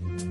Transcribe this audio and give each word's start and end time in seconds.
Mm-hmm. 0.00 0.27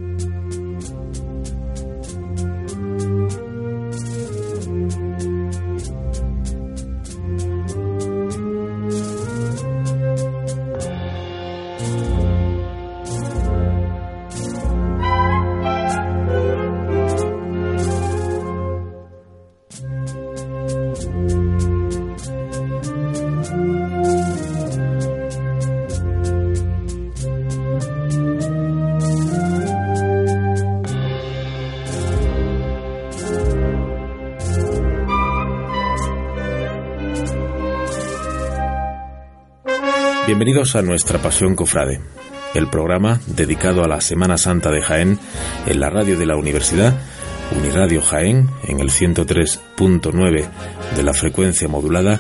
Bienvenidos 40.38 40.76
a 40.76 40.84
nuestra 40.84 41.18
Pasión 41.18 41.56
Cofrade, 41.56 42.00
el 42.54 42.70
programa 42.70 43.20
dedicado 43.26 43.84
a 43.84 43.88
la 43.88 44.00
Semana 44.02 44.38
Santa 44.38 44.70
de 44.70 44.84
Jaén 44.84 45.18
en 45.66 45.80
la 45.80 45.90
radio 45.90 46.16
de 46.16 46.28
la 46.28 46.36
Universidad, 46.36 46.96
Uniradio 47.58 48.04
Jaén, 48.04 48.48
en 48.68 48.80
el 48.80 48.92
103.9 48.92 50.48
de 50.96 51.04
la 51.04 51.16
frecuencia 51.16 51.68
modulada 51.68 52.20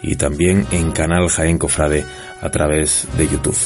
y 0.00 0.14
también 0.14 0.64
en 0.70 0.92
Canal 0.92 1.28
Jaén 1.28 1.58
Cofrade 1.58 2.04
a 2.40 2.50
través 2.50 3.08
de 3.18 3.26
YouTube. 3.26 3.58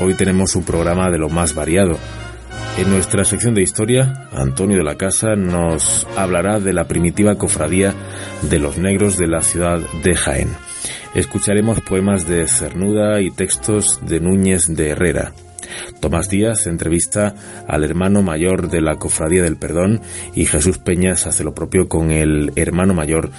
Hoy 0.00 0.14
tenemos 0.14 0.56
un 0.56 0.64
programa 0.64 1.10
de 1.10 1.18
lo 1.18 1.28
más 1.28 1.54
variado. 1.54 1.98
En 2.78 2.88
nuestra 2.90 3.26
sección 3.26 3.54
de 3.54 3.60
historia, 3.60 4.26
Antonio 4.32 4.78
de 4.78 4.84
la 4.84 4.96
Casa 4.96 5.36
nos 5.36 6.06
hablará 6.16 6.60
de 6.60 6.72
la 6.72 6.88
primitiva 6.88 7.34
cofradía 7.34 7.92
de 8.40 8.58
los 8.58 8.78
negros 8.78 9.18
de 9.18 9.26
la 9.26 9.42
ciudad 9.42 9.80
de 10.02 10.14
Jaén 10.14 10.63
escucharemos 11.14 11.80
poemas 11.80 12.26
de 12.26 12.46
Cernuda 12.48 13.20
y 13.20 13.30
textos 13.30 14.00
de 14.06 14.20
Núñez 14.20 14.66
de 14.68 14.90
Herrera. 14.90 15.32
Tomás 16.00 16.28
Díaz 16.28 16.66
entrevista 16.66 17.34
al 17.66 17.84
hermano 17.84 18.22
mayor 18.22 18.68
de 18.68 18.80
la 18.80 18.96
Cofradía 18.96 19.42
del 19.42 19.56
Perdón 19.56 20.00
y 20.34 20.44
Jesús 20.46 20.78
Peñas 20.78 21.26
hace 21.26 21.44
lo 21.44 21.54
propio 21.54 21.88
con 21.88 22.10
el 22.10 22.52
hermano 22.56 22.94
mayor 22.94 23.30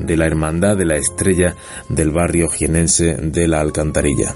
de 0.00 0.16
la 0.16 0.26
Hermandad 0.26 0.76
de 0.76 0.86
la 0.86 0.96
Estrella 0.96 1.54
del 1.88 2.10
barrio 2.10 2.48
jienense 2.48 3.16
de 3.16 3.48
la 3.48 3.60
Alcantarilla. 3.60 4.34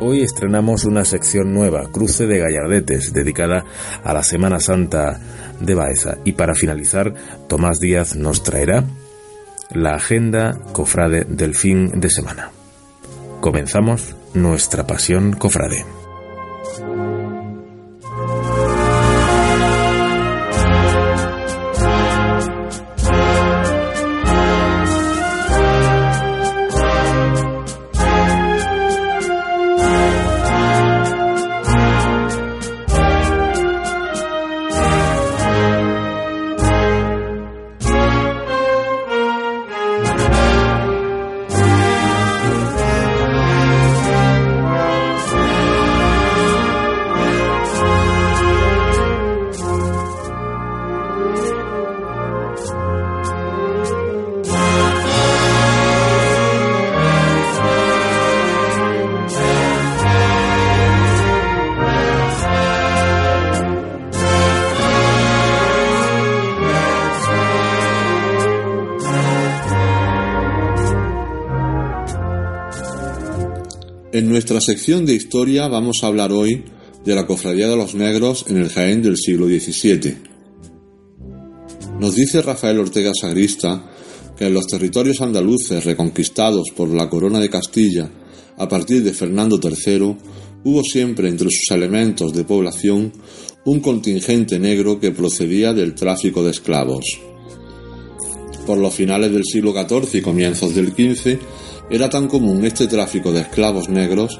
Hoy 0.00 0.22
estrenamos 0.22 0.84
una 0.84 1.04
sección 1.04 1.52
nueva, 1.52 1.90
Cruce 1.90 2.26
de 2.26 2.38
Gallardetes, 2.38 3.12
dedicada 3.12 3.64
a 4.04 4.14
la 4.14 4.22
Semana 4.22 4.60
Santa 4.60 5.18
de 5.58 5.74
Baeza. 5.74 6.18
Y 6.24 6.32
para 6.32 6.54
finalizar, 6.54 7.12
Tomás 7.48 7.80
Díaz 7.80 8.14
nos 8.14 8.44
traerá 8.44 8.84
la 9.70 9.94
agenda 9.94 10.58
cofrade 10.72 11.24
del 11.24 11.54
fin 11.54 12.00
de 12.00 12.10
semana. 12.10 12.50
Comenzamos 13.40 14.16
nuestra 14.34 14.86
pasión 14.86 15.34
cofrade. 15.34 15.84
En 74.10 74.26
nuestra 74.26 74.58
sección 74.62 75.04
de 75.04 75.12
historia 75.12 75.68
vamos 75.68 75.98
a 76.02 76.06
hablar 76.06 76.32
hoy 76.32 76.64
de 77.04 77.14
la 77.14 77.26
Cofradía 77.26 77.68
de 77.68 77.76
los 77.76 77.94
Negros 77.94 78.46
en 78.48 78.56
el 78.56 78.70
Jaén 78.70 79.02
del 79.02 79.18
siglo 79.18 79.46
XVII. 79.48 80.16
Nos 82.00 82.14
dice 82.14 82.40
Rafael 82.40 82.78
Ortega 82.78 83.12
Sagrista 83.12 83.84
que 84.34 84.46
en 84.46 84.54
los 84.54 84.66
territorios 84.66 85.20
andaluces 85.20 85.84
reconquistados 85.84 86.70
por 86.74 86.88
la 86.88 87.10
Corona 87.10 87.38
de 87.38 87.50
Castilla 87.50 88.10
a 88.56 88.66
partir 88.66 89.04
de 89.04 89.12
Fernando 89.12 89.60
III 89.62 90.16
hubo 90.64 90.82
siempre 90.84 91.28
entre 91.28 91.50
sus 91.50 91.70
elementos 91.70 92.32
de 92.32 92.44
población 92.44 93.12
un 93.66 93.80
contingente 93.80 94.58
negro 94.58 94.98
que 94.98 95.10
procedía 95.10 95.74
del 95.74 95.94
tráfico 95.94 96.42
de 96.42 96.52
esclavos. 96.52 97.04
Por 98.66 98.78
los 98.78 98.94
finales 98.94 99.32
del 99.32 99.44
siglo 99.44 99.74
XIV 99.74 100.14
y 100.14 100.22
comienzos 100.22 100.74
del 100.74 100.92
XV, 100.92 101.38
era 101.90 102.10
tan 102.10 102.28
común 102.28 102.64
este 102.64 102.86
tráfico 102.86 103.32
de 103.32 103.40
esclavos 103.40 103.88
negros 103.88 104.38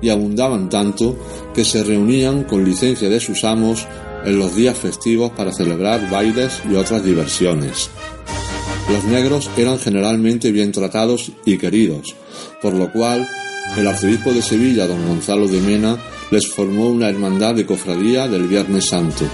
y 0.00 0.08
abundaban 0.10 0.68
tanto 0.68 1.16
que 1.54 1.64
se 1.64 1.84
reunían 1.84 2.44
con 2.44 2.64
licencia 2.64 3.08
de 3.08 3.20
sus 3.20 3.44
amos 3.44 3.86
en 4.24 4.38
los 4.38 4.54
días 4.54 4.76
festivos 4.76 5.30
para 5.30 5.52
celebrar 5.52 6.10
bailes 6.10 6.60
y 6.70 6.74
otras 6.74 7.04
diversiones. 7.04 7.90
Los 8.90 9.04
negros 9.04 9.48
eran 9.56 9.78
generalmente 9.78 10.50
bien 10.50 10.72
tratados 10.72 11.30
y 11.44 11.56
queridos, 11.56 12.14
por 12.60 12.74
lo 12.74 12.92
cual 12.92 13.28
el 13.76 13.86
arzobispo 13.86 14.32
de 14.32 14.42
Sevilla, 14.42 14.86
don 14.86 15.06
Gonzalo 15.06 15.46
de 15.46 15.60
Mena, 15.60 15.96
les 16.30 16.48
formó 16.48 16.88
una 16.88 17.08
hermandad 17.08 17.54
de 17.54 17.64
cofradía 17.64 18.28
del 18.28 18.48
Viernes 18.48 18.86
Santo. 18.86 19.24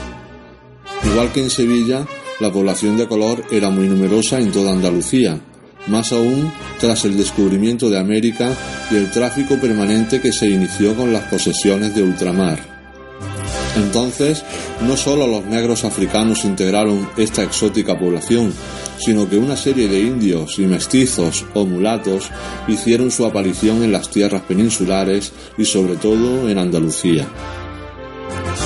Igual 1.04 1.32
que 1.32 1.42
en 1.42 1.50
Sevilla, 1.50 2.06
la 2.40 2.52
población 2.52 2.96
de 2.96 3.08
color 3.08 3.42
era 3.50 3.70
muy 3.70 3.88
numerosa 3.88 4.38
en 4.38 4.52
toda 4.52 4.72
Andalucía, 4.72 5.40
más 5.88 6.12
aún 6.12 6.52
tras 6.78 7.04
el 7.04 7.16
descubrimiento 7.16 7.90
de 7.90 7.98
América 7.98 8.50
y 8.90 8.96
el 8.96 9.10
tráfico 9.10 9.56
permanente 9.56 10.20
que 10.20 10.32
se 10.32 10.48
inició 10.48 10.94
con 10.94 11.12
las 11.12 11.24
posesiones 11.24 11.94
de 11.94 12.02
ultramar. 12.02 12.78
Entonces, 13.76 14.44
no 14.86 14.96
solo 14.96 15.26
los 15.26 15.44
negros 15.44 15.84
africanos 15.84 16.44
integraron 16.44 17.08
esta 17.16 17.42
exótica 17.42 17.98
población, 17.98 18.52
sino 18.98 19.28
que 19.28 19.38
una 19.38 19.56
serie 19.56 19.88
de 19.88 20.00
indios 20.00 20.58
y 20.58 20.66
mestizos 20.66 21.44
o 21.54 21.64
mulatos 21.64 22.30
hicieron 22.66 23.10
su 23.10 23.24
aparición 23.24 23.82
en 23.84 23.92
las 23.92 24.10
tierras 24.10 24.42
peninsulares 24.42 25.32
y 25.56 25.64
sobre 25.64 25.96
todo 25.96 26.48
en 26.48 26.58
Andalucía. 26.58 27.28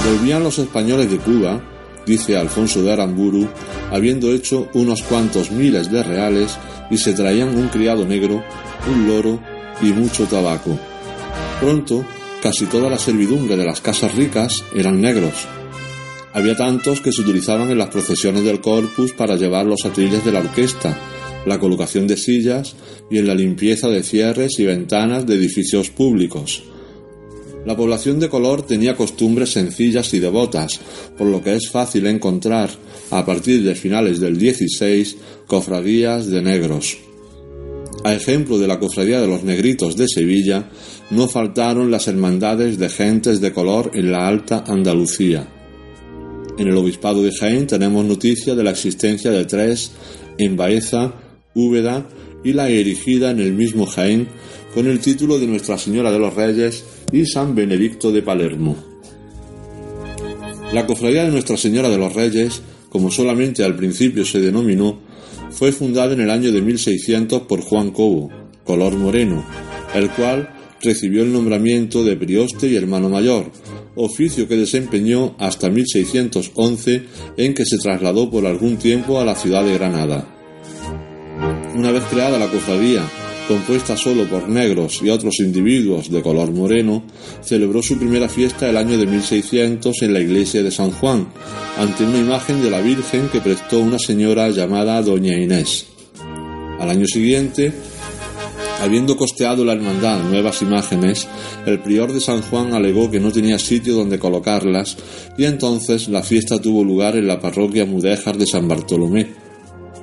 Volvían 0.05 0.43
los 0.43 0.59
españoles 0.59 1.11
de 1.11 1.19
Cuba, 1.19 1.63
dice 2.07 2.37
Alfonso 2.37 2.83
de 2.83 2.93
Aramburu, 2.93 3.49
habiendo 3.91 4.33
hecho 4.33 4.69
unos 4.75 5.03
cuantos 5.03 5.51
miles 5.51 5.91
de 5.91 6.03
reales 6.03 6.57
y 6.91 6.99
se 6.99 7.13
traían 7.13 7.57
un 7.57 7.69
criado 7.69 8.05
negro, 8.05 8.43
un 8.91 9.07
loro 9.07 9.41
y 9.81 9.87
mucho 9.87 10.25
tabaco. 10.27 10.79
Pronto, 11.61 12.05
casi 12.43 12.67
toda 12.67 12.91
la 12.91 12.99
servidumbre 12.99 13.57
de 13.57 13.65
las 13.65 13.81
casas 13.81 14.15
ricas 14.15 14.65
eran 14.75 15.01
negros. 15.01 15.47
Había 16.35 16.57
tantos 16.57 17.01
que 17.01 17.13
se 17.13 17.21
utilizaban 17.21 17.71
en 17.71 17.79
las 17.79 17.91
procesiones 17.91 18.45
del 18.45 18.61
corpus 18.61 19.13
para 19.13 19.37
llevar 19.37 19.67
los 19.67 19.85
atriles 19.85 20.25
de 20.25 20.33
la 20.33 20.41
orquesta, 20.41 20.99
la 21.47 21.59
colocación 21.59 22.07
de 22.07 22.17
sillas 22.17 22.75
y 23.11 23.19
en 23.19 23.27
la 23.27 23.35
limpieza 23.35 23.89
de 23.89 24.03
cierres 24.03 24.59
y 24.59 24.65
ventanas 24.65 25.27
de 25.27 25.35
edificios 25.35 25.91
públicos. 25.91 26.63
La 27.65 27.77
población 27.77 28.19
de 28.19 28.29
color 28.29 28.63
tenía 28.63 28.97
costumbres 28.97 29.51
sencillas 29.51 30.13
y 30.15 30.19
devotas, 30.19 30.81
por 31.17 31.29
lo 31.29 31.43
que 31.43 31.55
es 31.55 31.71
fácil 31.71 32.07
encontrar, 32.07 32.71
a 33.11 33.25
partir 33.25 33.63
de 33.63 33.75
finales 33.75 34.19
del 34.19 34.37
16, 34.37 35.17
cofradías 35.47 36.27
de 36.27 36.43
negros. 36.43 36.99
A 38.05 38.15
ejemplo 38.15 38.59
de 38.59 38.67
la 38.67 38.81
cofradía 38.81 39.21
de 39.21 39.29
los 39.29 39.45
negritos 39.45 39.97
de 39.97 40.09
Sevilla, 40.09 40.71
no 41.11 41.29
faltaron 41.29 41.91
las 41.91 42.09
hermandades 42.09 42.79
de 42.79 42.89
gentes 42.89 43.41
de 43.41 43.53
color 43.53 43.93
en 43.95 44.11
la 44.11 44.27
Alta 44.27 44.65
Andalucía. 44.67 45.47
En 46.59 46.67
el 46.67 46.77
Obispado 46.77 47.23
de 47.23 47.33
Jaén 47.33 47.69
tenemos 47.69 48.05
noticia 48.05 48.57
de 48.57 48.65
la 48.65 48.71
existencia 48.71 49.31
de 49.31 49.45
tres 49.45 49.93
en 50.37 50.57
Baeza, 50.57 51.15
Úbeda 51.55 52.09
y 52.43 52.55
la 52.55 52.69
erigida 52.69 53.31
en 53.31 53.39
el 53.39 53.53
mismo 53.53 53.87
Jaén 53.87 54.29
con 54.75 54.87
el 54.87 54.99
título 54.99 55.39
de 55.39 55.47
Nuestra 55.47 55.79
Señora 55.79 56.11
de 56.11 56.19
los 56.19 56.35
Reyes 56.35 56.85
y 57.13 57.27
San 57.27 57.55
Benedicto 57.55 58.11
de 58.11 58.23
Palermo. 58.23 58.77
La 60.73 60.87
cofradía 60.87 61.25
de 61.25 61.31
Nuestra 61.31 61.57
Señora 61.57 61.91
de 61.91 61.99
los 61.99 62.15
Reyes, 62.15 62.63
como 62.89 63.11
solamente 63.11 63.63
al 63.63 63.77
principio 63.77 64.25
se 64.25 64.41
denominó, 64.41 64.99
fue 65.51 65.71
fundada 65.71 66.15
en 66.15 66.21
el 66.21 66.31
año 66.31 66.51
de 66.51 66.63
1600 66.63 67.43
por 67.43 67.61
Juan 67.61 67.91
Cobo, 67.91 68.31
color 68.65 68.97
moreno, 68.97 69.45
el 69.95 70.11
cual 70.11 70.51
recibió 70.81 71.23
el 71.23 71.33
nombramiento 71.33 72.03
de 72.05 72.17
prioste 72.17 72.69
y 72.69 72.77
hermano 72.77 73.09
mayor, 73.09 73.53
oficio 73.95 74.49
que 74.49 74.57
desempeñó 74.57 75.37
hasta 75.39 75.71
1611 75.71 77.03
en 77.37 77.55
que 77.55 77.65
se 77.65 77.79
trasladó 77.79 78.31
por 78.31 78.47
algún 78.47 78.79
tiempo 78.79 79.21
a 79.21 79.25
la 79.25 79.35
ciudad 79.35 79.65
de 79.65 79.75
Granada. 79.75 80.27
Una 81.75 81.93
vez 81.93 82.03
creada 82.11 82.39
la 82.39 82.51
cofradía, 82.51 83.03
compuesta 83.49 83.97
solo 83.97 84.29
por 84.29 84.49
negros 84.49 85.01
y 85.03 85.11
otros 85.11 85.41
individuos 85.41 86.11
de 86.11 86.23
color 86.23 86.53
moreno, 86.53 87.03
celebró 87.43 87.83
su 87.83 87.99
primera 87.99 88.29
fiesta 88.29 88.69
el 88.69 88.77
año 88.77 88.99
de 88.99 89.07
1600 89.07 90.03
en 90.03 90.13
la 90.13 90.21
iglesia 90.21 90.63
de 90.63 90.71
San 90.71 90.91
Juan, 90.91 91.29
ante 91.79 92.05
una 92.05 92.19
imagen 92.19 92.63
de 92.63 92.71
la 92.71 92.81
Virgen 92.81 93.29
que 93.29 93.41
prestó 93.41 93.81
una 93.81 93.99
señora 93.99 94.49
llamada 94.51 95.03
Doña 95.03 95.37
Inés. 95.37 95.87
Al 96.79 96.91
año 96.91 97.07
siguiente, 97.07 97.73
Habiendo 98.83 99.17
costeado 99.17 99.65
la 99.65 99.75
hermandad 99.75 100.25
nuevas 100.25 100.61
imágenes, 100.61 101.29
el 101.67 101.79
prior 101.79 102.13
de 102.13 102.21
San 102.21 102.43
Juan 102.43 102.75
alegó 102.75 103.09
que 103.13 103.21
no 103.21 103.31
tenía 103.31 103.57
sitio 103.61 103.95
donde 103.95 104.19
colocarlas 104.19 104.97
y 105.39 105.45
entonces 105.45 106.09
la 106.09 106.25
fiesta 106.25 106.61
tuvo 106.61 106.83
lugar 106.83 107.15
en 107.15 107.29
la 107.29 107.39
parroquia 107.39 107.87
Mudéjar 107.87 108.37
de 108.39 108.45
San 108.45 108.67
Bartolomé. 108.67 109.35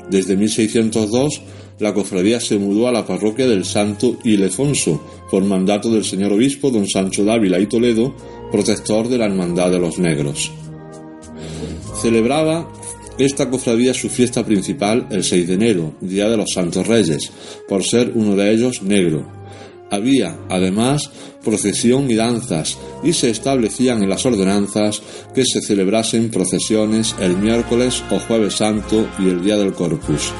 Desde 0.09 0.37
1602 0.37 1.41
la 1.79 1.93
cofradía 1.93 2.39
se 2.39 2.57
mudó 2.57 2.87
a 2.87 2.91
la 2.91 3.05
parroquia 3.05 3.47
del 3.47 3.65
Santo 3.65 4.17
Ilefonso 4.23 5.01
por 5.31 5.43
mandato 5.43 5.91
del 5.91 6.03
señor 6.03 6.33
obispo 6.33 6.69
don 6.69 6.87
Sancho 6.87 7.23
Dávila 7.23 7.59
y 7.59 7.67
Toledo, 7.67 8.13
protector 8.51 9.07
de 9.07 9.17
la 9.17 9.25
Hermandad 9.25 9.71
de 9.71 9.79
los 9.79 9.97
Negros. 9.97 10.51
Celebraba 12.01 12.71
esta 13.17 13.49
cofradía 13.49 13.93
su 13.93 14.09
fiesta 14.09 14.45
principal 14.45 15.07
el 15.09 15.23
6 15.23 15.47
de 15.47 15.53
enero, 15.53 15.93
Día 15.99 16.29
de 16.29 16.37
los 16.37 16.51
Santos 16.53 16.87
Reyes, 16.87 17.31
por 17.67 17.83
ser 17.83 18.11
uno 18.15 18.35
de 18.35 18.51
ellos 18.53 18.81
negro. 18.81 19.25
Había, 19.91 20.37
además, 20.49 21.09
procesión 21.43 22.09
y 22.11 22.15
danzas, 22.15 22.77
y 23.03 23.13
se 23.13 23.29
establecían 23.29 24.03
en 24.03 24.09
las 24.09 24.25
ordenanzas 24.25 25.01
que 25.33 25.43
se 25.45 25.61
celebrasen 25.61 26.29
procesiones 26.29 27.15
el 27.19 27.37
miércoles 27.37 28.03
o 28.11 28.19
jueves 28.19 28.53
santo 28.53 29.09
y 29.17 29.29
el 29.29 29.43
día 29.43 29.57
del 29.57 29.73
Corpus. 29.73 30.31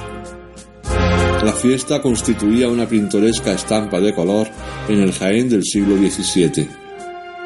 La 1.44 1.54
fiesta 1.54 2.02
constituía 2.02 2.68
una 2.68 2.86
pintoresca 2.86 3.54
estampa 3.54 4.02
de 4.02 4.14
color 4.14 4.50
en 4.90 5.00
el 5.00 5.14
Jaén 5.14 5.48
del 5.48 5.64
siglo 5.64 5.96
XVII. 5.96 6.68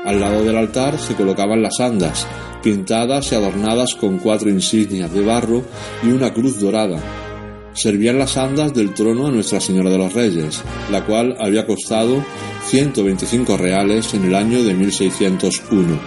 Al 0.03 0.19
lado 0.19 0.43
del 0.43 0.57
altar 0.57 0.97
se 0.97 1.13
colocaban 1.13 1.61
las 1.61 1.79
andas, 1.79 2.27
pintadas 2.63 3.31
y 3.31 3.35
adornadas 3.35 3.93
con 3.93 4.17
cuatro 4.17 4.49
insignias 4.49 5.13
de 5.13 5.21
barro 5.21 5.63
y 6.01 6.07
una 6.07 6.33
cruz 6.33 6.59
dorada. 6.59 6.99
Servían 7.73 8.17
las 8.17 8.35
andas 8.35 8.73
del 8.73 8.95
trono 8.95 9.27
a 9.27 9.31
Nuestra 9.31 9.61
Señora 9.61 9.91
de 9.91 9.99
los 9.99 10.13
Reyes, 10.13 10.63
la 10.91 11.05
cual 11.05 11.35
había 11.39 11.67
costado 11.67 12.25
125 12.65 13.57
reales 13.57 14.11
en 14.15 14.23
el 14.25 14.33
año 14.33 14.63
de 14.63 14.73
1601. 14.73 15.99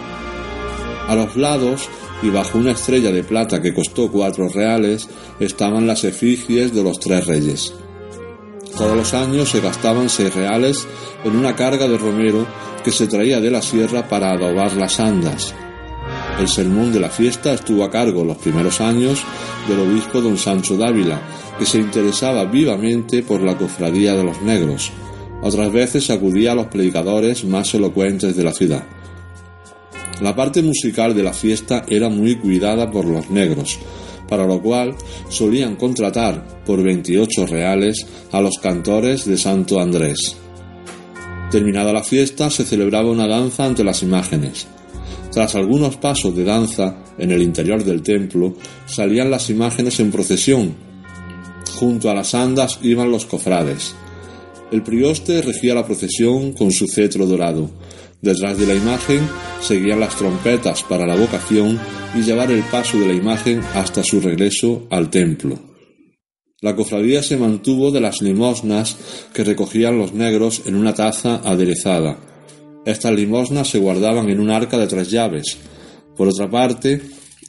A 1.08 1.14
los 1.14 1.37
lados 1.37 1.88
y 2.23 2.31
bajo 2.31 2.58
una 2.58 2.73
estrella 2.73 3.12
de 3.12 3.23
plata 3.23 3.62
que 3.62 3.75
costó 3.75 4.11
cuatro 4.11 4.49
reales 4.49 5.08
estaban 5.38 5.87
las 5.87 6.05
efigies 6.05 6.75
de 6.75 6.82
los 6.82 6.99
tres 6.99 7.26
reyes. 7.26 7.75
Todos 8.76 8.97
los 8.97 9.14
años 9.14 9.49
se 9.49 9.61
gastaban 9.61 10.08
seis 10.08 10.35
reales 10.35 10.87
en 11.25 11.37
una 11.37 11.55
carga 11.55 11.88
de 11.88 11.97
romero 11.97 12.47
que 12.85 12.91
se 12.91 13.06
traía 13.06 13.41
de 13.41 13.50
la 13.50 13.62
sierra 13.62 14.08
para 14.08 14.32
adobar 14.32 14.75
las 14.75 15.00
andas. 15.00 15.55
El 16.38 16.49
sermón 16.49 16.93
de 16.93 17.00
la 17.00 17.08
fiesta 17.08 17.55
estuvo 17.55 17.85
a 17.85 17.91
cargo 17.91 18.23
los 18.25 18.37
primeros 18.37 18.81
años 18.81 19.23
del 19.67 19.81
obispo 19.81 20.20
don 20.20 20.37
Sancho 20.37 20.76
Dávila, 20.76 21.20
que 21.58 21.64
se 21.64 21.79
interesaba 21.79 22.44
vivamente 22.44 23.23
por 23.23 23.41
la 23.41 23.56
cofradía 23.56 24.14
de 24.14 24.25
los 24.25 24.43
negros. 24.43 24.93
Otras 25.43 25.73
veces 25.73 26.11
acudía 26.11 26.53
a 26.53 26.55
los 26.55 26.67
predicadores 26.67 27.44
más 27.44 27.73
elocuentes 27.75 28.37
de 28.37 28.44
la 28.44 28.53
ciudad. 28.53 28.85
La 30.20 30.34
parte 30.34 30.62
musical 30.62 31.14
de 31.14 31.22
la 31.22 31.32
fiesta 31.32 31.84
era 31.88 32.08
muy 32.08 32.36
cuidada 32.36 32.90
por 32.90 33.04
los 33.04 33.30
negros, 33.30 33.78
para 34.28 34.46
lo 34.46 34.62
cual 34.62 34.94
solían 35.28 35.76
contratar 35.76 36.64
por 36.64 36.82
28 36.82 37.46
reales 37.46 38.06
a 38.32 38.40
los 38.40 38.58
cantores 38.58 39.26
de 39.26 39.36
Santo 39.36 39.78
Andrés. 39.78 40.36
Terminada 41.50 41.92
la 41.92 42.02
fiesta 42.02 42.50
se 42.50 42.64
celebraba 42.64 43.10
una 43.10 43.28
danza 43.28 43.66
ante 43.66 43.84
las 43.84 44.02
imágenes. 44.02 44.66
Tras 45.30 45.54
algunos 45.54 45.96
pasos 45.96 46.34
de 46.34 46.44
danza 46.44 46.96
en 47.19 47.30
el 47.30 47.42
interior 47.42 47.84
del 47.84 48.02
templo, 48.02 48.54
salían 48.86 49.30
las 49.30 49.50
imágenes 49.50 50.00
en 50.00 50.10
procesión. 50.10 50.74
Junto 51.74 52.10
a 52.10 52.14
las 52.14 52.34
andas 52.34 52.78
iban 52.82 53.10
los 53.10 53.26
cofrades. 53.26 53.94
El 54.72 54.82
prioste 54.82 55.42
regía 55.42 55.74
la 55.74 55.84
procesión 55.86 56.52
con 56.52 56.72
su 56.72 56.88
cetro 56.88 57.26
dorado. 57.26 57.70
Detrás 58.22 58.58
de 58.58 58.66
la 58.66 58.74
imagen 58.74 59.28
seguían 59.60 60.00
las 60.00 60.16
trompetas 60.16 60.82
para 60.82 61.06
la 61.06 61.16
vocación 61.16 61.78
y 62.14 62.22
llevar 62.22 62.50
el 62.50 62.62
paso 62.64 62.98
de 62.98 63.06
la 63.06 63.12
imagen 63.12 63.60
hasta 63.74 64.02
su 64.02 64.20
regreso 64.20 64.86
al 64.90 65.10
templo. 65.10 65.58
La 66.62 66.74
cofradía 66.74 67.22
se 67.22 67.36
mantuvo 67.36 67.90
de 67.90 68.00
las 68.00 68.22
limosnas 68.22 68.96
que 69.34 69.44
recogían 69.44 69.98
los 69.98 70.14
negros 70.14 70.62
en 70.64 70.74
una 70.74 70.94
taza 70.94 71.36
aderezada. 71.44 72.18
Estas 72.86 73.12
limosnas 73.12 73.68
se 73.68 73.78
guardaban 73.78 74.30
en 74.30 74.40
un 74.40 74.50
arca 74.50 74.78
de 74.78 74.86
tres 74.86 75.10
llaves. 75.10 75.58
Por 76.16 76.28
otra 76.28 76.50
parte, 76.50 77.02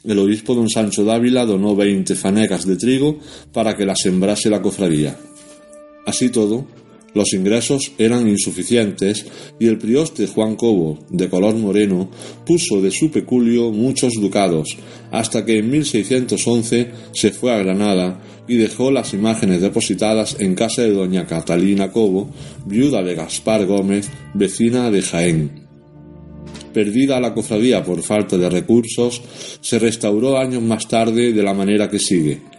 el 0.04 0.18
obispo 0.18 0.54
don 0.54 0.68
Sancho 0.68 1.04
Dávila 1.04 1.46
donó 1.46 1.74
veinte 1.74 2.14
fanecas 2.14 2.66
de 2.66 2.76
trigo 2.76 3.18
para 3.52 3.76
que 3.76 3.86
las 3.86 4.00
sembrase 4.00 4.50
la 4.50 4.60
cofradía. 4.60 5.18
Así 6.04 6.28
todo, 6.28 6.66
los 7.14 7.32
ingresos 7.32 7.92
eran 7.98 8.28
insuficientes 8.28 9.26
y 9.58 9.66
el 9.66 9.78
prioste 9.78 10.26
Juan 10.26 10.56
Cobo, 10.56 10.98
de 11.10 11.28
color 11.28 11.54
moreno, 11.56 12.10
puso 12.44 12.80
de 12.80 12.90
su 12.90 13.10
peculio 13.10 13.70
muchos 13.70 14.14
ducados, 14.20 14.76
hasta 15.10 15.44
que 15.44 15.58
en 15.58 15.70
1611 15.70 16.90
se 17.12 17.30
fue 17.32 17.52
a 17.52 17.58
Granada 17.58 18.20
y 18.46 18.56
dejó 18.56 18.90
las 18.90 19.14
imágenes 19.14 19.60
depositadas 19.60 20.36
en 20.38 20.54
casa 20.54 20.82
de 20.82 20.92
doña 20.92 21.26
Catalina 21.26 21.90
Cobo, 21.92 22.30
viuda 22.66 23.02
de 23.02 23.14
Gaspar 23.14 23.66
Gómez, 23.66 24.10
vecina 24.34 24.90
de 24.90 25.02
Jaén. 25.02 25.68
Perdida 26.72 27.20
la 27.20 27.34
cofradía 27.34 27.82
por 27.82 28.02
falta 28.02 28.36
de 28.36 28.48
recursos, 28.48 29.22
se 29.60 29.78
restauró 29.78 30.38
años 30.38 30.62
más 30.62 30.86
tarde 30.86 31.32
de 31.32 31.42
la 31.42 31.54
manera 31.54 31.88
que 31.88 31.98
sigue. 31.98 32.57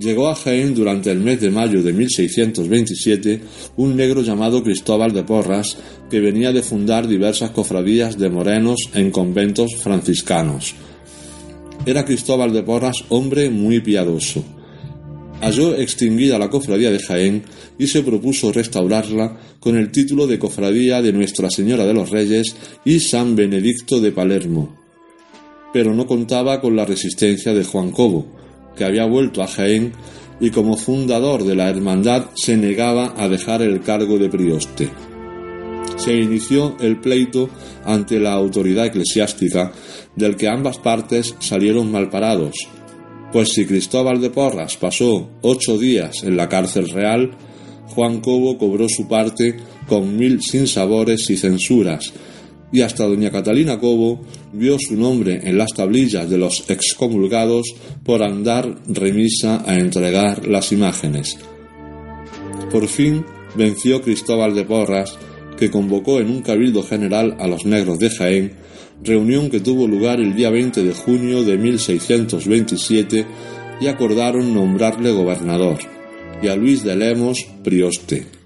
Llegó 0.00 0.28
a 0.28 0.34
Jaén 0.34 0.74
durante 0.74 1.10
el 1.10 1.20
mes 1.20 1.40
de 1.40 1.50
mayo 1.50 1.82
de 1.82 1.92
1627 1.92 3.40
un 3.76 3.96
negro 3.96 4.22
llamado 4.22 4.62
Cristóbal 4.62 5.12
de 5.12 5.22
Porras, 5.22 5.76
que 6.10 6.20
venía 6.20 6.52
de 6.52 6.62
fundar 6.62 7.06
diversas 7.06 7.50
cofradías 7.50 8.18
de 8.18 8.30
morenos 8.30 8.90
en 8.94 9.10
conventos 9.10 9.76
franciscanos. 9.76 10.74
Era 11.86 12.04
Cristóbal 12.04 12.52
de 12.52 12.62
Porras 12.62 13.04
hombre 13.10 13.50
muy 13.50 13.80
piadoso 13.80 14.42
halló 15.40 15.74
extinguida 15.76 16.38
la 16.38 16.50
cofradía 16.50 16.90
de 16.90 16.98
Jaén 16.98 17.42
y 17.78 17.86
se 17.86 18.02
propuso 18.02 18.52
restaurarla 18.52 19.38
con 19.58 19.76
el 19.76 19.90
título 19.90 20.26
de 20.26 20.38
Cofradía 20.38 21.02
de 21.02 21.12
Nuestra 21.12 21.50
Señora 21.50 21.86
de 21.86 21.94
los 21.94 22.10
Reyes 22.10 22.54
y 22.84 23.00
San 23.00 23.36
Benedicto 23.36 24.00
de 24.00 24.12
Palermo. 24.12 24.76
Pero 25.72 25.94
no 25.94 26.06
contaba 26.06 26.60
con 26.60 26.76
la 26.76 26.84
resistencia 26.84 27.54
de 27.54 27.64
Juan 27.64 27.90
Cobo, 27.90 28.39
que 28.76 28.84
había 28.84 29.04
vuelto 29.04 29.42
a 29.42 29.46
Jaén 29.46 29.92
y 30.40 30.50
como 30.50 30.76
fundador 30.76 31.44
de 31.44 31.54
la 31.54 31.68
hermandad 31.68 32.26
se 32.34 32.56
negaba 32.56 33.14
a 33.16 33.28
dejar 33.28 33.62
el 33.62 33.82
cargo 33.82 34.18
de 34.18 34.28
prioste. 34.28 34.90
Se 35.96 36.14
inició 36.14 36.76
el 36.80 36.98
pleito 36.98 37.50
ante 37.84 38.18
la 38.18 38.32
autoridad 38.32 38.86
eclesiástica, 38.86 39.72
del 40.16 40.36
que 40.36 40.48
ambas 40.48 40.78
partes 40.78 41.34
salieron 41.40 41.90
malparados, 41.92 42.54
pues 43.32 43.52
si 43.52 43.64
Cristóbal 43.64 44.20
de 44.20 44.30
Porras 44.30 44.76
pasó 44.76 45.30
ocho 45.42 45.78
días 45.78 46.24
en 46.24 46.36
la 46.36 46.48
cárcel 46.48 46.88
real, 46.88 47.30
Juan 47.94 48.20
Cobo 48.20 48.58
cobró 48.58 48.88
su 48.88 49.06
parte 49.06 49.56
con 49.86 50.16
mil 50.16 50.42
sinsabores 50.42 51.28
y 51.30 51.36
censuras, 51.36 52.12
y 52.72 52.82
hasta 52.82 53.04
doña 53.04 53.30
Catalina 53.30 53.78
Cobo 53.78 54.20
vio 54.52 54.78
su 54.78 54.96
nombre 54.96 55.40
en 55.44 55.58
las 55.58 55.72
tablillas 55.72 56.28
de 56.30 56.38
los 56.38 56.68
excomulgados 56.68 57.74
por 58.04 58.22
andar 58.22 58.76
remisa 58.86 59.62
a 59.66 59.74
entregar 59.74 60.46
las 60.46 60.72
imágenes. 60.72 61.38
Por 62.70 62.86
fin 62.86 63.24
venció 63.56 64.00
Cristóbal 64.02 64.54
de 64.54 64.64
Porras, 64.64 65.18
que 65.58 65.70
convocó 65.70 66.20
en 66.20 66.30
un 66.30 66.42
cabildo 66.42 66.82
general 66.82 67.36
a 67.38 67.46
los 67.46 67.66
negros 67.66 67.98
de 67.98 68.10
Jaén 68.10 68.52
reunión 69.02 69.50
que 69.50 69.60
tuvo 69.60 69.86
lugar 69.86 70.20
el 70.20 70.34
día 70.34 70.50
20 70.50 70.82
de 70.82 70.92
junio 70.92 71.42
de 71.42 71.56
1627 71.56 73.26
y 73.80 73.86
acordaron 73.86 74.54
nombrarle 74.54 75.12
gobernador 75.12 75.78
y 76.42 76.48
a 76.48 76.56
Luis 76.56 76.82
de 76.84 76.96
Lemos 76.96 77.46
prioste. 77.62 78.39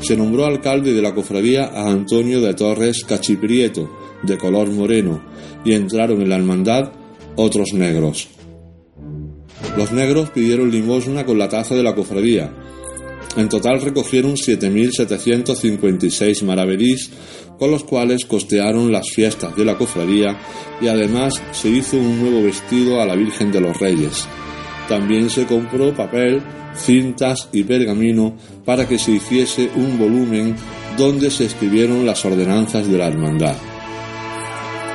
Se 0.00 0.16
nombró 0.16 0.46
alcalde 0.46 0.92
de 0.92 1.02
la 1.02 1.14
cofradía 1.14 1.66
a 1.66 1.90
Antonio 1.90 2.40
de 2.40 2.54
Torres 2.54 3.04
Cachiprieto, 3.04 3.90
de 4.22 4.38
color 4.38 4.70
moreno 4.70 5.20
y 5.64 5.74
entraron 5.74 6.22
en 6.22 6.28
la 6.28 6.36
hermandad 6.36 6.92
otros 7.36 7.72
negros. 7.72 8.28
Los 9.76 9.92
negros 9.92 10.30
pidieron 10.30 10.70
limosna 10.70 11.24
con 11.24 11.38
la 11.38 11.48
taza 11.48 11.74
de 11.74 11.82
la 11.82 11.94
cofradía. 11.94 12.52
En 13.36 13.48
total 13.48 13.80
recogieron 13.80 14.34
7.756 14.34 16.44
maravedís 16.44 17.10
con 17.58 17.70
los 17.70 17.84
cuales 17.84 18.24
costearon 18.24 18.90
las 18.90 19.10
fiestas 19.10 19.54
de 19.56 19.64
la 19.64 19.76
cofradía 19.76 20.38
y 20.80 20.88
además 20.88 21.34
se 21.52 21.68
hizo 21.68 21.96
un 21.96 22.20
nuevo 22.20 22.42
vestido 22.42 23.00
a 23.00 23.06
la 23.06 23.14
Virgen 23.14 23.52
de 23.52 23.60
los 23.60 23.78
Reyes. 23.78 24.26
También 24.88 25.28
se 25.28 25.46
compró 25.46 25.94
papel, 25.94 26.42
cintas 26.74 27.48
y 27.52 27.64
pergamino 27.64 28.36
para 28.68 28.86
que 28.86 28.98
se 28.98 29.12
hiciese 29.12 29.70
un 29.76 29.96
volumen 29.98 30.54
donde 30.98 31.30
se 31.30 31.46
escribieron 31.46 32.04
las 32.04 32.22
ordenanzas 32.26 32.86
de 32.86 32.98
la 32.98 33.06
hermandad. 33.06 33.56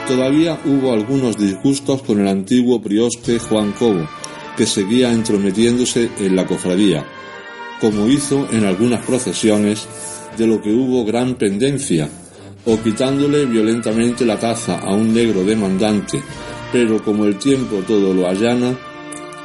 Todavía 0.08 0.60
hubo 0.64 0.94
algunos 0.94 1.40
disgustos 1.40 2.04
con 2.04 2.20
el 2.20 2.28
antiguo 2.28 2.80
prioste 2.84 3.40
Juan 3.40 3.72
Cobo, 3.72 4.08
que 4.56 4.68
seguía 4.68 5.12
entrometiéndose 5.12 6.12
en 6.20 6.36
la 6.36 6.46
cofradía, 6.46 7.04
como 7.82 8.06
hizo 8.06 8.48
en 8.52 8.64
algunas 8.64 9.04
procesiones, 9.08 9.88
de 10.38 10.46
lo 10.46 10.62
que 10.62 10.72
hubo 10.72 11.04
gran 11.04 11.34
pendencia, 11.34 12.08
o 12.66 12.78
quitándole 12.78 13.48
violentamente 13.48 14.24
la 14.24 14.38
taza 14.38 14.78
a 14.82 14.94
un 14.94 15.16
negro 15.16 15.44
demandante, 15.44 16.22
pero 16.72 17.04
como 17.04 17.26
el 17.26 17.40
tiempo 17.40 17.78
todo 17.88 18.14
lo 18.14 18.28
allana, 18.28 18.78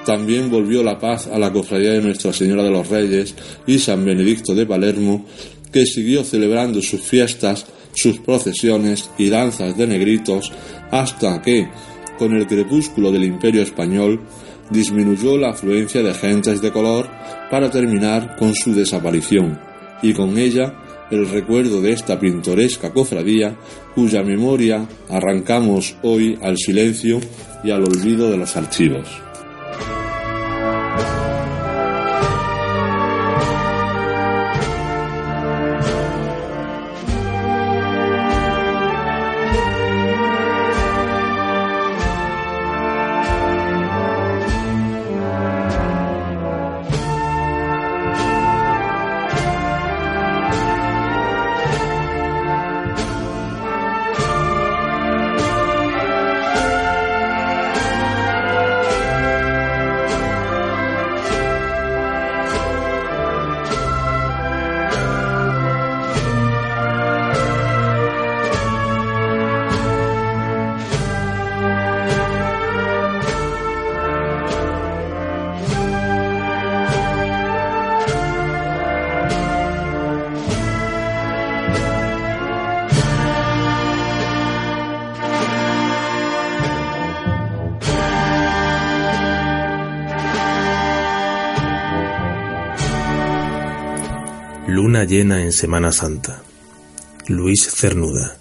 también 0.09 0.51
volvió 0.51 0.83
la 0.83 0.99
paz 0.99 1.27
a 1.27 1.39
la 1.39 1.53
cofradía 1.53 1.93
de 1.93 2.01
Nuestra 2.01 2.33
Señora 2.33 2.63
de 2.63 2.71
los 2.71 2.89
Reyes 2.89 3.35
y 3.67 3.79
San 3.79 4.07
Benedicto 4.07 4.55
de 4.55 4.65
Palermo, 4.65 5.27
que 5.71 5.85
siguió 5.85 6.25
celebrando 6.25 6.81
sus 6.81 7.03
fiestas, 7.03 7.67
sus 7.93 8.19
procesiones 8.21 9.11
y 9.19 9.29
danzas 9.29 9.77
de 9.77 9.87
negritos, 9.87 10.51
hasta 10.91 11.43
que, 11.43 11.69
con 12.19 12.35
el 12.35 12.47
crepúsculo 12.47 13.13
del 13.13 13.25
Imperio 13.25 13.61
Español, 13.61 14.23
disminuyó 14.71 15.37
la 15.37 15.51
afluencia 15.51 16.03
de 16.03 16.15
gentes 16.15 16.63
de 16.63 16.73
color 16.73 17.11
para 17.51 17.71
terminar 17.71 18.37
con 18.39 18.55
su 18.55 18.75
desaparición, 18.75 19.61
y 20.03 20.15
con 20.15 20.39
ella 20.39 20.73
el 21.11 21.29
recuerdo 21.29 21.83
de 21.83 21.93
esta 21.93 22.19
pintoresca 22.19 22.95
cofradía 22.95 23.59
cuya 23.95 24.23
memoria 24.23 24.89
arrancamos 25.11 25.97
hoy 26.01 26.39
al 26.41 26.57
silencio 26.57 27.21
y 27.63 27.73
al 27.73 27.83
olvido 27.83 28.31
de 28.31 28.39
los 28.39 28.57
archivos. 28.57 29.28
Llena 95.05 95.43
en 95.43 95.53
Semana 95.53 95.93
Santa. 95.93 96.43
Luis 97.27 97.71
Cernuda. 97.71 98.37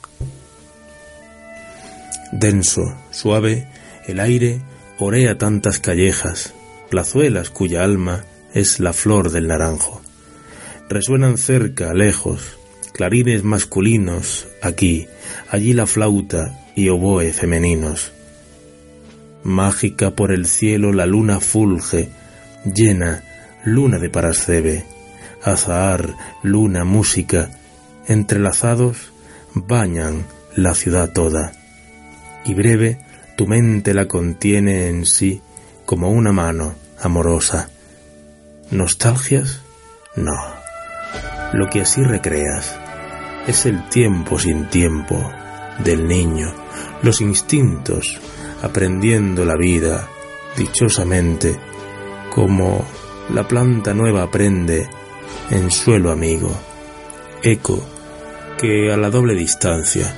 Denso, 2.32 2.84
suave, 3.12 3.68
el 4.08 4.20
aire 4.20 4.62
orea 5.00 5.38
tantas 5.38 5.80
callejas, 5.80 6.54
plazuelas 6.90 7.50
cuya 7.50 7.84
alma 7.84 8.26
es 8.54 8.80
la 8.80 8.94
flor 8.94 9.32
del 9.32 9.48
naranjo. 9.48 10.02
Resuenan 10.90 11.38
cerca, 11.38 11.94
lejos, 11.94 12.58
clarines 12.94 13.44
masculinos, 13.44 14.48
aquí, 14.62 15.08
allí 15.50 15.74
la 15.74 15.86
flauta 15.86 16.66
y 16.76 16.90
oboe 16.90 17.34
femeninos. 17.34 18.12
Mágica 19.44 20.12
por 20.12 20.32
el 20.32 20.46
cielo 20.46 20.94
la 20.94 21.06
luna 21.06 21.40
fulge, 21.40 22.10
llena, 22.66 23.24
luna 23.64 24.00
de 24.00 24.10
Parascebe 24.10 24.97
azahar, 25.44 26.16
luna, 26.44 26.84
música, 26.84 27.50
entrelazados, 28.08 29.12
bañan 29.54 30.26
la 30.56 30.74
ciudad 30.74 31.12
toda. 31.12 31.52
Y 32.46 32.54
breve 32.54 33.00
tu 33.36 33.48
mente 33.48 33.94
la 33.94 34.08
contiene 34.08 34.88
en 34.88 35.06
sí 35.06 35.42
como 35.86 36.10
una 36.10 36.32
mano 36.32 36.76
amorosa. 37.00 37.70
¿Nostalgias? 38.72 39.62
No. 40.16 40.36
Lo 41.54 41.70
que 41.70 41.82
así 41.82 42.02
recreas 42.04 42.76
es 43.48 43.66
el 43.66 43.88
tiempo 43.90 44.38
sin 44.40 44.70
tiempo 44.70 45.32
del 45.84 46.08
niño, 46.08 46.54
los 47.04 47.22
instintos, 47.22 48.20
aprendiendo 48.62 49.46
la 49.46 49.56
vida 49.56 50.10
dichosamente, 50.58 51.58
como 52.34 52.86
la 53.30 53.48
planta 53.48 53.94
nueva 53.94 54.24
aprende 54.24 54.90
en 55.50 55.72
suelo 55.72 56.12
amigo, 56.12 56.52
eco 57.44 57.84
que 58.58 58.92
a 58.92 58.98
la 58.98 59.10
doble 59.10 59.36
distancia, 59.36 60.14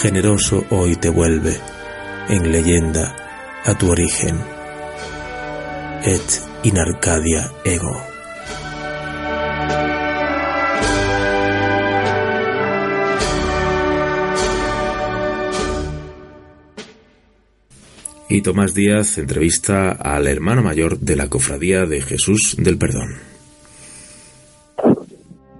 generoso 0.00 0.64
hoy 0.70 0.96
te 0.96 1.08
vuelve, 1.08 1.58
en 2.28 2.52
leyenda, 2.52 3.16
a 3.64 3.74
tu 3.76 3.90
origen. 3.90 4.38
Et 6.04 6.42
in 6.62 6.78
Arcadia 6.78 7.50
ego. 7.64 8.14
Y 18.28 18.42
Tomás 18.42 18.74
Díaz 18.74 19.18
entrevista 19.18 19.92
al 19.92 20.26
hermano 20.26 20.62
mayor 20.62 20.98
de 20.98 21.14
la 21.14 21.28
Cofradía 21.28 21.86
de 21.86 22.00
Jesús 22.00 22.56
del 22.58 22.78
Perdón. 22.78 23.33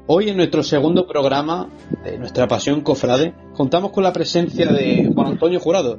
Hoy 0.06 0.28
en 0.28 0.36
nuestro 0.36 0.62
segundo 0.62 1.06
programa 1.06 1.70
de 2.04 2.18
nuestra 2.18 2.46
pasión 2.46 2.82
cofrade 2.82 3.32
contamos 3.54 3.90
con 3.90 4.04
la 4.04 4.12
presencia 4.12 4.66
de 4.66 5.10
Juan 5.14 5.28
Antonio 5.28 5.58
Jurado, 5.60 5.98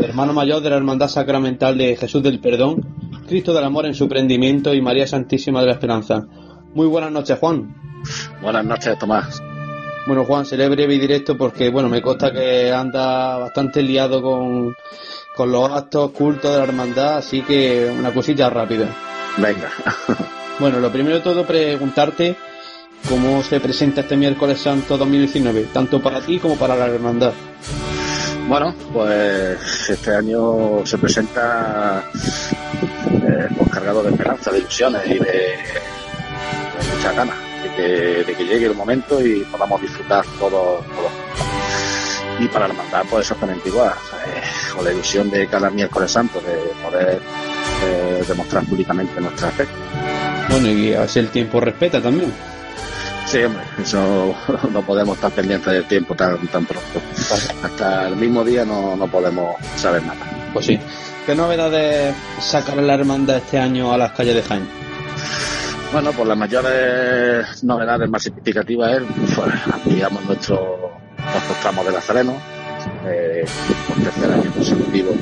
hermano 0.00 0.32
mayor 0.32 0.62
de 0.62 0.70
la 0.70 0.76
Hermandad 0.76 1.08
Sacramental 1.08 1.76
de 1.76 1.96
Jesús 1.96 2.22
del 2.22 2.38
Perdón, 2.38 2.86
Cristo 3.26 3.52
del 3.52 3.64
Amor 3.64 3.86
en 3.86 3.96
su 3.96 4.08
prendimiento 4.08 4.72
y 4.72 4.80
María 4.80 5.08
Santísima 5.08 5.62
de 5.62 5.66
la 5.66 5.72
Esperanza. 5.72 6.28
Muy 6.74 6.86
buenas 6.86 7.10
noches, 7.10 7.40
Juan. 7.40 7.74
Buenas 8.40 8.64
noches, 8.64 8.96
Tomás. 9.00 9.42
Bueno, 10.06 10.24
Juan, 10.24 10.46
seré 10.46 10.68
breve 10.68 10.94
y 10.94 11.00
directo 11.00 11.36
porque, 11.36 11.70
bueno, 11.70 11.88
me 11.88 12.00
consta 12.00 12.30
que 12.30 12.70
anda 12.70 13.36
bastante 13.36 13.82
liado 13.82 14.22
con, 14.22 14.76
con 15.34 15.50
los 15.50 15.68
actos 15.72 16.12
cultos 16.12 16.52
de 16.52 16.58
la 16.58 16.64
hermandad, 16.64 17.16
así 17.16 17.42
que 17.42 17.92
una 17.98 18.14
cosita 18.14 18.48
rápida. 18.48 18.94
Venga. 19.38 19.70
bueno, 20.60 20.78
lo 20.78 20.92
primero 20.92 21.16
de 21.16 21.22
todo 21.22 21.44
preguntarte 21.44 22.36
cómo 23.08 23.42
se 23.42 23.60
presenta 23.60 24.02
este 24.02 24.16
miércoles 24.16 24.60
santo 24.60 24.96
2019, 24.96 25.68
tanto 25.72 26.00
para 26.02 26.20
ti 26.20 26.38
como 26.38 26.56
para 26.56 26.76
la 26.76 26.86
hermandad. 26.86 27.32
Bueno, 28.48 28.74
pues 28.92 29.90
este 29.90 30.14
año 30.14 30.84
se 30.84 30.98
presenta 30.98 32.04
eh, 32.82 33.48
pues 33.56 33.70
cargado 33.70 34.02
de 34.02 34.10
esperanza, 34.10 34.50
de 34.50 34.58
ilusiones 34.58 35.06
y 35.06 35.18
de, 35.18 35.54
mucha 36.96 37.12
ganas 37.12 37.36
de 37.62 38.34
que, 38.34 38.44
llegue 38.44 38.66
el 38.66 38.74
momento 38.74 39.24
y 39.24 39.44
podamos 39.44 39.80
disfrutar 39.80 40.24
todos. 40.38 40.84
Y 42.40 42.48
para 42.48 42.66
la 42.66 42.74
hermandad, 42.74 43.04
pues 43.08 43.22
exactamente 43.22 43.68
igual, 43.68 43.92
eh, 43.92 44.42
con 44.74 44.84
la 44.84 44.92
ilusión 44.92 45.30
de 45.30 45.46
cada 45.46 45.70
miércoles 45.70 46.10
santo 46.10 46.40
de 46.40 46.56
poder 46.82 47.20
eh, 47.84 48.24
demostrar 48.26 48.64
públicamente 48.64 49.20
nuestra 49.20 49.50
fe. 49.50 49.66
Bueno, 50.48 50.68
y 50.70 50.92
así 50.94 51.20
el 51.20 51.28
tiempo 51.28 51.60
respeta 51.60 52.00
también. 52.00 52.32
Sí, 53.30 53.44
hombre, 53.44 53.62
eso 53.80 54.34
no 54.72 54.82
podemos 54.82 55.14
estar 55.14 55.30
pendientes 55.30 55.72
del 55.72 55.86
tiempo 55.86 56.16
tan, 56.16 56.36
tan 56.48 56.66
pronto. 56.66 57.00
Hasta 57.62 58.08
el 58.08 58.16
mismo 58.16 58.42
día 58.42 58.64
no, 58.64 58.96
no 58.96 59.06
podemos 59.06 59.54
saber 59.76 60.02
nada. 60.02 60.50
Pues 60.52 60.66
sí. 60.66 60.76
¿Qué 61.24 61.36
novedades 61.36 62.12
sacar 62.40 62.78
la 62.78 62.94
hermandad 62.94 63.36
este 63.36 63.56
año 63.56 63.92
a 63.92 63.98
las 63.98 64.10
calles 64.10 64.34
de 64.34 64.42
Jaén? 64.42 64.68
Bueno, 65.92 66.10
pues 66.12 66.26
las 66.26 66.36
mayores 66.36 67.62
novedades 67.62 68.10
más 68.10 68.20
significativas 68.20 68.96
es, 68.96 69.02
pues, 69.36 69.54
ampliamos 69.72 70.24
nuestro, 70.24 70.90
nuestros 71.16 71.60
tramos 71.60 71.86
de 71.86 71.92
Nazareno. 71.92 72.34
Eh, 73.06 73.44
por 73.86 74.02
tercer 74.02 74.32
año 74.32 74.50
consecutivo 74.52 75.14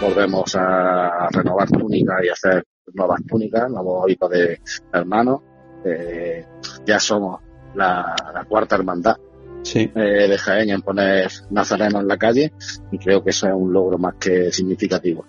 volvemos 0.00 0.54
a 0.54 1.28
renovar 1.32 1.68
túnicas 1.70 2.18
y 2.24 2.28
hacer 2.28 2.64
nuevas 2.94 3.20
túnicas, 3.26 3.68
nuevos 3.68 4.04
hábitos 4.04 4.30
de 4.30 4.60
hermanos. 4.92 5.40
Eh, 5.84 6.44
ya 6.84 7.00
somos 7.00 7.47
la, 7.78 8.14
la 8.34 8.44
cuarta 8.44 8.76
hermandad 8.76 9.16
Sí. 9.62 9.90
eh, 9.94 10.28
de 10.28 10.38
Jaén 10.38 10.70
en 10.70 10.82
poner 10.82 11.30
nazareno 11.50 12.00
en 12.00 12.08
la 12.08 12.16
calle 12.16 12.52
y 12.92 12.98
creo 12.98 13.22
que 13.24 13.30
eso 13.30 13.48
es 13.48 13.54
un 13.54 13.72
logro 13.72 13.98
más 13.98 14.14
que 14.14 14.50
significativo. 14.52 15.24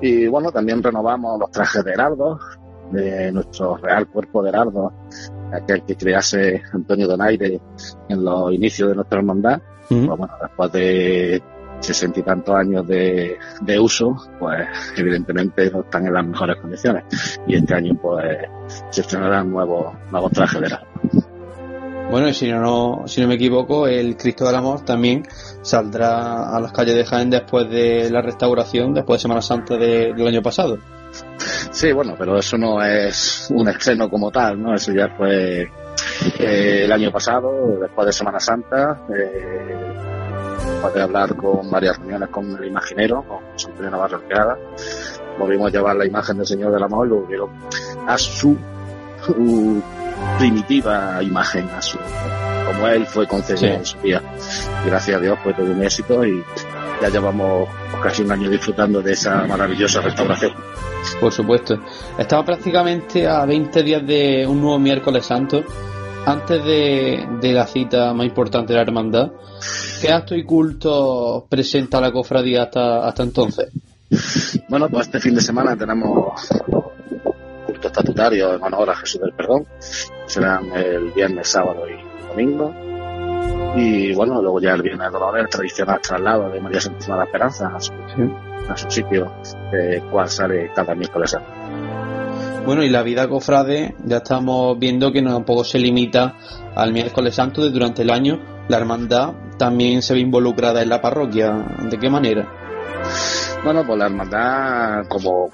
Y 0.00 0.26
bueno, 0.28 0.52
también 0.52 0.82
renovamos 0.82 1.38
los 1.40 1.50
trajes 1.50 1.82
de 1.84 1.92
heraldo 1.92 2.38
de 2.92 3.32
nuestro 3.32 3.76
real 3.78 4.06
cuerpo 4.08 4.42
de 4.42 4.50
heraldo, 4.50 4.92
aquel 5.52 5.82
que 5.84 5.96
crease 5.96 6.62
Antonio 6.72 7.08
Donaire 7.08 7.60
en 8.08 8.24
los 8.24 8.52
inicios 8.52 8.90
de 8.90 8.94
nuestra 8.96 9.18
hermandad. 9.18 9.60
Pues 9.88 10.18
bueno, 10.18 10.34
después 10.40 10.72
de 10.72 11.42
sesenta 11.80 12.20
y 12.20 12.22
tantos 12.22 12.54
años 12.54 12.86
de, 12.86 13.36
de 13.62 13.80
uso, 13.80 14.14
pues 14.38 14.68
evidentemente 14.96 15.70
no 15.70 15.80
están 15.80 16.06
en 16.06 16.14
las 16.14 16.26
mejores 16.26 16.56
condiciones. 16.60 17.04
Y 17.46 17.56
este 17.56 17.74
año 17.74 17.94
pues 18.00 18.36
se 18.90 19.00
estrenarán 19.00 19.50
nuevos, 19.50 19.94
nuevos 20.12 20.30
trajes 20.32 20.60
de 20.60 20.66
heraldo. 20.66 20.86
Bueno, 22.10 22.28
y 22.28 22.34
si 22.34 22.50
no, 22.52 23.02
si 23.06 23.20
no 23.20 23.28
me 23.28 23.34
equivoco, 23.34 23.88
el 23.88 24.16
Cristo 24.16 24.44
del 24.46 24.54
Amor 24.54 24.82
también 24.84 25.26
saldrá 25.62 26.54
a 26.54 26.60
las 26.60 26.70
calles 26.72 26.94
de 26.94 27.04
Jaén 27.04 27.30
después 27.30 27.68
de 27.68 28.08
la 28.10 28.20
restauración, 28.22 28.94
después 28.94 29.18
de 29.18 29.22
Semana 29.22 29.42
Santa 29.42 29.76
de- 29.76 30.12
del 30.12 30.26
año 30.28 30.42
pasado. 30.42 30.78
Sí, 31.70 31.92
bueno, 31.92 32.14
pero 32.18 32.38
eso 32.38 32.56
no 32.56 32.82
es 32.82 33.48
un 33.54 33.68
estreno 33.68 34.08
como 34.08 34.30
tal, 34.30 34.60
¿no? 34.62 34.74
Eso 34.74 34.92
ya 34.92 35.08
fue 35.16 35.62
eh, 36.38 36.82
el 36.84 36.92
año 36.92 37.10
pasado, 37.10 37.78
después 37.80 38.06
de 38.06 38.12
Semana 38.12 38.38
Santa, 38.38 39.00
eh, 39.08 39.76
después 40.72 40.94
de 40.94 41.02
hablar 41.02 41.34
con 41.36 41.68
varias 41.70 41.98
reuniones 41.98 42.28
con 42.28 42.56
el 42.56 42.64
imaginero, 42.68 43.22
con 43.26 43.38
José 43.52 43.68
Antonio 43.70 43.90
Navarro 43.90 44.18
Orqueada, 44.18 44.56
volvimos 45.38 45.68
a 45.68 45.70
llevar 45.76 45.96
la 45.96 46.06
imagen 46.06 46.36
del 46.36 46.46
Señor 46.46 46.72
del 46.72 46.82
Amor 46.82 47.06
y 47.06 47.10
lo 47.10 47.16
volvieron 47.22 47.50
a 48.06 48.16
su 48.18 48.56
primitiva 50.38 51.22
imagen, 51.22 51.68
a 51.70 51.80
su 51.82 51.98
como 52.66 52.88
él 52.88 53.06
fue 53.06 53.26
concebido 53.26 53.66
Sí. 53.68 53.74
en 53.74 53.84
su 53.84 53.98
día. 53.98 54.22
Gracias 54.86 55.16
a 55.18 55.20
Dios 55.20 55.38
fue 55.42 55.52
todo 55.54 55.66
un 55.66 55.82
éxito 55.82 56.24
y 56.24 56.42
ya 57.02 57.08
llevamos 57.10 57.68
casi 58.02 58.22
un 58.22 58.32
año 58.32 58.48
disfrutando 58.48 59.02
de 59.02 59.12
esa 59.12 59.44
maravillosa 59.46 60.00
restauración. 60.00 60.52
Por 61.20 61.30
supuesto. 61.32 61.78
Estamos 62.18 62.46
prácticamente 62.46 63.26
a 63.28 63.44
20 63.44 63.82
días 63.82 64.06
de 64.06 64.46
un 64.46 64.60
nuevo 64.62 64.78
miércoles 64.78 65.26
santo, 65.26 65.62
antes 66.26 66.64
de, 66.64 67.26
de 67.40 67.52
la 67.52 67.66
cita 67.66 68.14
más 68.14 68.26
importante 68.26 68.72
de 68.72 68.78
la 68.78 68.82
hermandad. 68.82 69.30
¿Qué 70.00 70.10
acto 70.10 70.34
y 70.34 70.44
culto 70.44 71.46
presenta 71.48 72.00
la 72.00 72.10
cofradía 72.10 72.62
hasta, 72.64 73.06
hasta 73.06 73.22
entonces? 73.22 73.68
Bueno, 74.68 74.88
pues 74.88 75.06
este 75.06 75.20
fin 75.20 75.34
de 75.34 75.42
semana 75.42 75.76
tenemos 75.76 76.32
estatutario 77.94 78.54
en 78.54 78.62
honor 78.62 78.90
a 78.90 78.96
Jesús 78.96 79.20
del 79.20 79.32
Perdón. 79.32 79.66
Serán 80.26 80.72
el 80.74 81.12
viernes, 81.12 81.48
sábado 81.48 81.84
y 81.88 82.26
domingo. 82.26 82.74
Y 83.76 84.12
bueno, 84.14 84.42
luego 84.42 84.60
ya 84.60 84.72
el 84.72 84.82
viernes 84.82 85.06
de 85.06 85.12
Dolores, 85.12 85.44
el 85.44 85.48
tradicional 85.48 86.00
traslado 86.00 86.50
de 86.50 86.60
María 86.60 86.80
Santísima 86.80 87.14
de 87.14 87.20
la 87.20 87.24
Esperanza 87.24 87.72
a 87.74 87.80
su, 87.80 87.92
a 88.68 88.76
su 88.76 88.90
sitio, 88.90 89.32
eh, 89.72 90.02
cual 90.10 90.28
sale 90.28 90.70
cada 90.74 90.94
miércoles 90.94 91.30
santo. 91.30 91.48
Bueno, 92.64 92.82
y 92.82 92.88
la 92.88 93.02
vida 93.02 93.28
cofrade, 93.28 93.94
ya 94.04 94.18
estamos 94.18 94.78
viendo 94.78 95.12
que 95.12 95.20
no 95.20 95.32
tampoco 95.32 95.64
se 95.64 95.78
limita 95.78 96.34
al 96.74 96.92
miércoles 96.92 97.34
santo 97.34 97.62
de 97.62 97.70
durante 97.70 98.02
el 98.02 98.10
año. 98.10 98.40
La 98.68 98.78
hermandad 98.78 99.34
también 99.58 100.02
se 100.02 100.14
ve 100.14 100.20
involucrada 100.20 100.82
en 100.82 100.88
la 100.88 101.00
parroquia. 101.00 101.52
¿De 101.90 101.98
qué 101.98 102.08
manera? 102.08 102.48
Bueno, 103.62 103.84
pues 103.86 103.98
la 103.98 104.06
hermandad, 104.06 105.06
como 105.08 105.50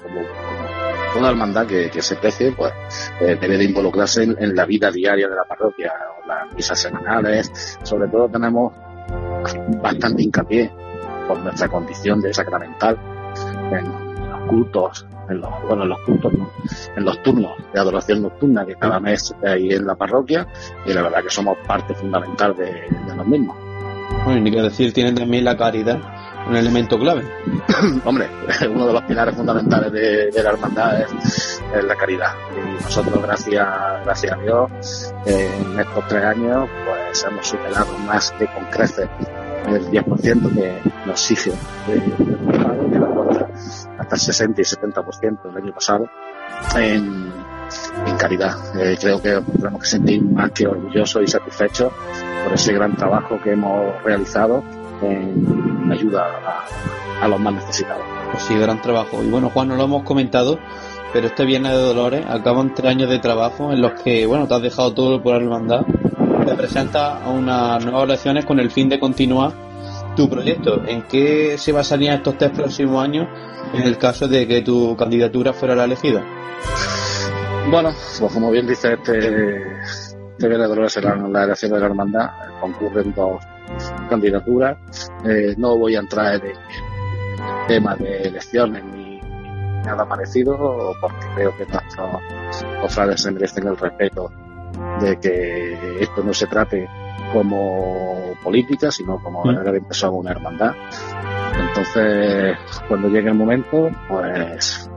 toda 1.13 1.29
hermandad 1.29 1.67
que, 1.67 2.01
se 2.01 2.15
precie, 2.15 2.51
pues 2.51 2.71
eh, 3.19 3.37
debe 3.39 3.57
de 3.57 3.65
involucrarse 3.65 4.23
en, 4.23 4.35
en 4.39 4.55
la 4.55 4.65
vida 4.65 4.91
diaria 4.91 5.27
de 5.27 5.35
la 5.35 5.43
parroquia, 5.43 5.91
las 6.27 6.53
misas 6.53 6.79
semanales, 6.79 7.77
sobre 7.83 8.07
todo 8.07 8.29
tenemos 8.29 8.73
bastante 9.81 10.23
hincapié 10.23 10.71
por 11.27 11.39
nuestra 11.39 11.67
condición 11.67 12.21
de 12.21 12.33
sacramental 12.33 12.97
en 13.71 14.29
los 14.29 14.41
cultos, 14.47 15.05
en 15.29 15.41
los, 15.41 15.49
bueno, 15.67 15.83
en 15.83 15.89
los 15.89 15.99
cultos, 16.01 16.33
¿no? 16.33 16.49
en 16.95 17.05
los 17.05 17.21
turnos 17.23 17.51
de 17.73 17.79
adoración 17.79 18.21
nocturna 18.21 18.65
que 18.65 18.75
cada 18.75 18.99
mes 18.99 19.33
hay 19.43 19.71
en 19.71 19.85
la 19.85 19.95
parroquia 19.95 20.47
y 20.85 20.93
la 20.93 21.03
verdad 21.03 21.23
que 21.23 21.29
somos 21.29 21.57
parte 21.65 21.93
fundamental 21.93 22.55
de, 22.55 22.65
de 22.65 23.15
los 23.15 23.27
mismos. 23.27 23.57
Bueno, 24.25 24.41
ni 24.41 24.51
que 24.51 24.61
decir, 24.61 24.93
tienen 24.93 25.15
también 25.15 25.45
la 25.45 25.57
caridad, 25.57 25.99
un 26.47 26.55
elemento 26.55 26.97
clave. 26.99 27.23
Hombre, 28.05 28.29
uno 28.69 28.87
de 28.87 28.93
los 28.93 29.03
pilares 29.03 29.35
fundamentales 29.35 29.91
de, 29.91 30.43
la 30.43 30.49
hermandad 30.49 31.01
es, 31.01 31.61
la 31.83 31.95
caridad. 31.95 32.33
Y 32.55 32.83
nosotros, 32.83 33.21
gracias, 33.21 33.67
gracias 34.03 34.33
a 34.33 34.37
Dios, 34.37 35.13
en 35.25 35.79
estos 35.79 36.07
tres 36.07 36.23
años, 36.23 36.69
pues 36.85 37.23
hemos 37.23 37.47
superado 37.47 37.97
más 37.99 38.31
que 38.31 38.45
con 38.47 38.65
creces 38.65 39.07
el 39.67 39.91
10% 39.91 40.53
que 40.53 40.91
nos 41.05 41.31
exige 41.31 41.51
hasta, 43.99 44.15
el 44.15 44.21
60 44.21 44.61
y 44.61 44.63
70% 44.63 45.39
el 45.49 45.57
año 45.57 45.73
pasado 45.73 46.09
en, 46.75 47.31
en 48.05 48.17
caridad. 48.17 48.55
Eh, 48.79 48.97
creo 48.99 49.21
que 49.21 49.39
tenemos 49.57 49.81
que 49.81 49.87
sentir 49.87 50.23
más 50.23 50.51
que 50.51 50.67
orgullosos 50.67 51.23
y 51.23 51.27
satisfechos 51.27 51.93
por 52.43 52.53
ese 52.53 52.73
gran 52.73 52.95
trabajo 52.95 53.39
que 53.41 53.51
hemos 53.51 54.01
realizado 54.03 54.63
en 55.01 55.91
ayuda 55.91 56.25
a, 56.25 57.25
a 57.25 57.27
los 57.27 57.39
más 57.39 57.53
necesitados. 57.53 58.03
Pues 58.31 58.43
sí, 58.43 58.55
gran 58.55 58.81
trabajo. 58.81 59.21
Y 59.23 59.29
bueno, 59.29 59.49
Juan, 59.49 59.67
no 59.67 59.75
lo 59.75 59.83
hemos 59.83 60.03
comentado, 60.03 60.59
pero 61.13 61.27
este 61.27 61.45
Viernes 61.45 61.73
de 61.73 61.79
Dolores 61.79 62.25
acaban 62.27 62.73
tres 62.73 62.91
años 62.91 63.09
de 63.09 63.19
trabajo 63.19 63.71
en 63.71 63.81
los 63.81 64.01
que, 64.01 64.25
bueno, 64.25 64.47
te 64.47 64.55
has 64.55 64.61
dejado 64.61 64.93
todo 64.93 65.21
por 65.21 65.33
la 65.33 65.43
hermandad. 65.43 65.81
Te 66.45 66.55
presentas 66.55 67.21
a 67.21 67.29
unas 67.29 67.83
nuevas 67.83 68.03
elecciones 68.05 68.45
con 68.45 68.59
el 68.59 68.71
fin 68.71 68.89
de 68.89 68.99
continuar 68.99 69.51
tu 70.15 70.29
proyecto. 70.29 70.81
¿En 70.87 71.03
qué 71.03 71.57
se 71.57 71.71
basarían 71.71 72.15
estos 72.15 72.37
tres 72.37 72.51
próximos 72.51 73.03
años 73.03 73.27
en 73.73 73.83
el 73.83 73.97
caso 73.97 74.27
de 74.27 74.47
que 74.47 74.61
tu 74.61 74.95
candidatura 74.97 75.53
fuera 75.53 75.75
la 75.75 75.83
elegida? 75.83 76.23
Bueno, 77.69 77.91
pues 78.19 78.33
como 78.33 78.51
bien 78.51 78.67
dice 78.67 78.93
este, 78.93 79.63
de 80.47 80.89
será 80.89 81.15
la 81.15 81.43
elección 81.43 81.71
de 81.71 81.79
la 81.79 81.85
hermandad, 81.85 82.29
concurren 82.59 83.13
dos 83.13 83.43
candidaturas. 84.09 84.77
Eh, 85.25 85.55
no 85.57 85.77
voy 85.77 85.95
a 85.95 85.99
entrar 85.99 86.35
en 86.35 86.47
el 86.47 86.57
tema 87.67 87.95
de 87.95 88.23
elecciones 88.23 88.83
ni 88.83 89.19
nada 89.85 90.07
parecido, 90.07 90.95
porque 90.99 91.25
creo 91.35 91.57
que 91.57 91.65
nuestros 91.65 92.65
cofrades 92.81 93.21
se 93.21 93.31
merecen 93.31 93.67
el 93.67 93.77
respeto 93.77 94.31
de 94.99 95.17
que 95.19 96.01
esto 96.01 96.23
no 96.23 96.33
se 96.33 96.47
trate 96.47 96.87
como 97.33 98.33
política, 98.43 98.91
sino 98.91 99.21
como 99.21 99.43
verdaderamente 99.43 99.93
somos 99.93 100.21
una 100.21 100.31
hermandad. 100.31 100.73
Entonces, 101.59 102.57
cuando 102.87 103.09
llegue 103.09 103.29
el 103.29 103.35
momento, 103.35 103.89
pues 104.07 104.90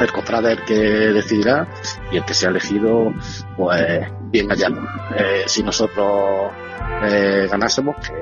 el 0.00 0.12
cofrade 0.12 0.52
el 0.52 0.64
que 0.64 0.74
decidirá 0.74 1.68
y 2.10 2.16
el 2.16 2.24
que 2.24 2.34
sea 2.34 2.50
elegido, 2.50 3.12
pues 3.56 4.06
bien 4.30 4.50
allá. 4.50 4.68
Eh, 5.16 5.44
si 5.46 5.62
nosotros 5.62 6.52
eh, 7.04 7.48
ganásemos, 7.50 7.96
que 7.96 8.12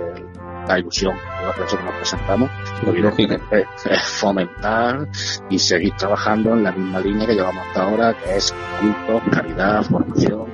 la 0.69 0.79
ilusión 0.79 1.15
que 1.15 1.61
nosotros 1.63 1.85
nos 1.85 1.95
presentamos, 1.95 2.51
lo 2.85 2.93
Lógico. 2.93 3.35
es, 3.51 3.87
es 3.87 4.03
fomentar 4.03 5.09
y 5.49 5.59
seguir 5.59 5.95
trabajando 5.97 6.53
en 6.53 6.63
la 6.63 6.73
misma 6.73 7.01
línea 7.01 7.27
que 7.27 7.35
llevamos 7.35 7.67
hasta 7.67 7.83
ahora, 7.83 8.15
que 8.15 8.37
es 8.37 8.55
culto, 8.81 9.23
caridad, 9.31 9.83
formación 9.83 10.47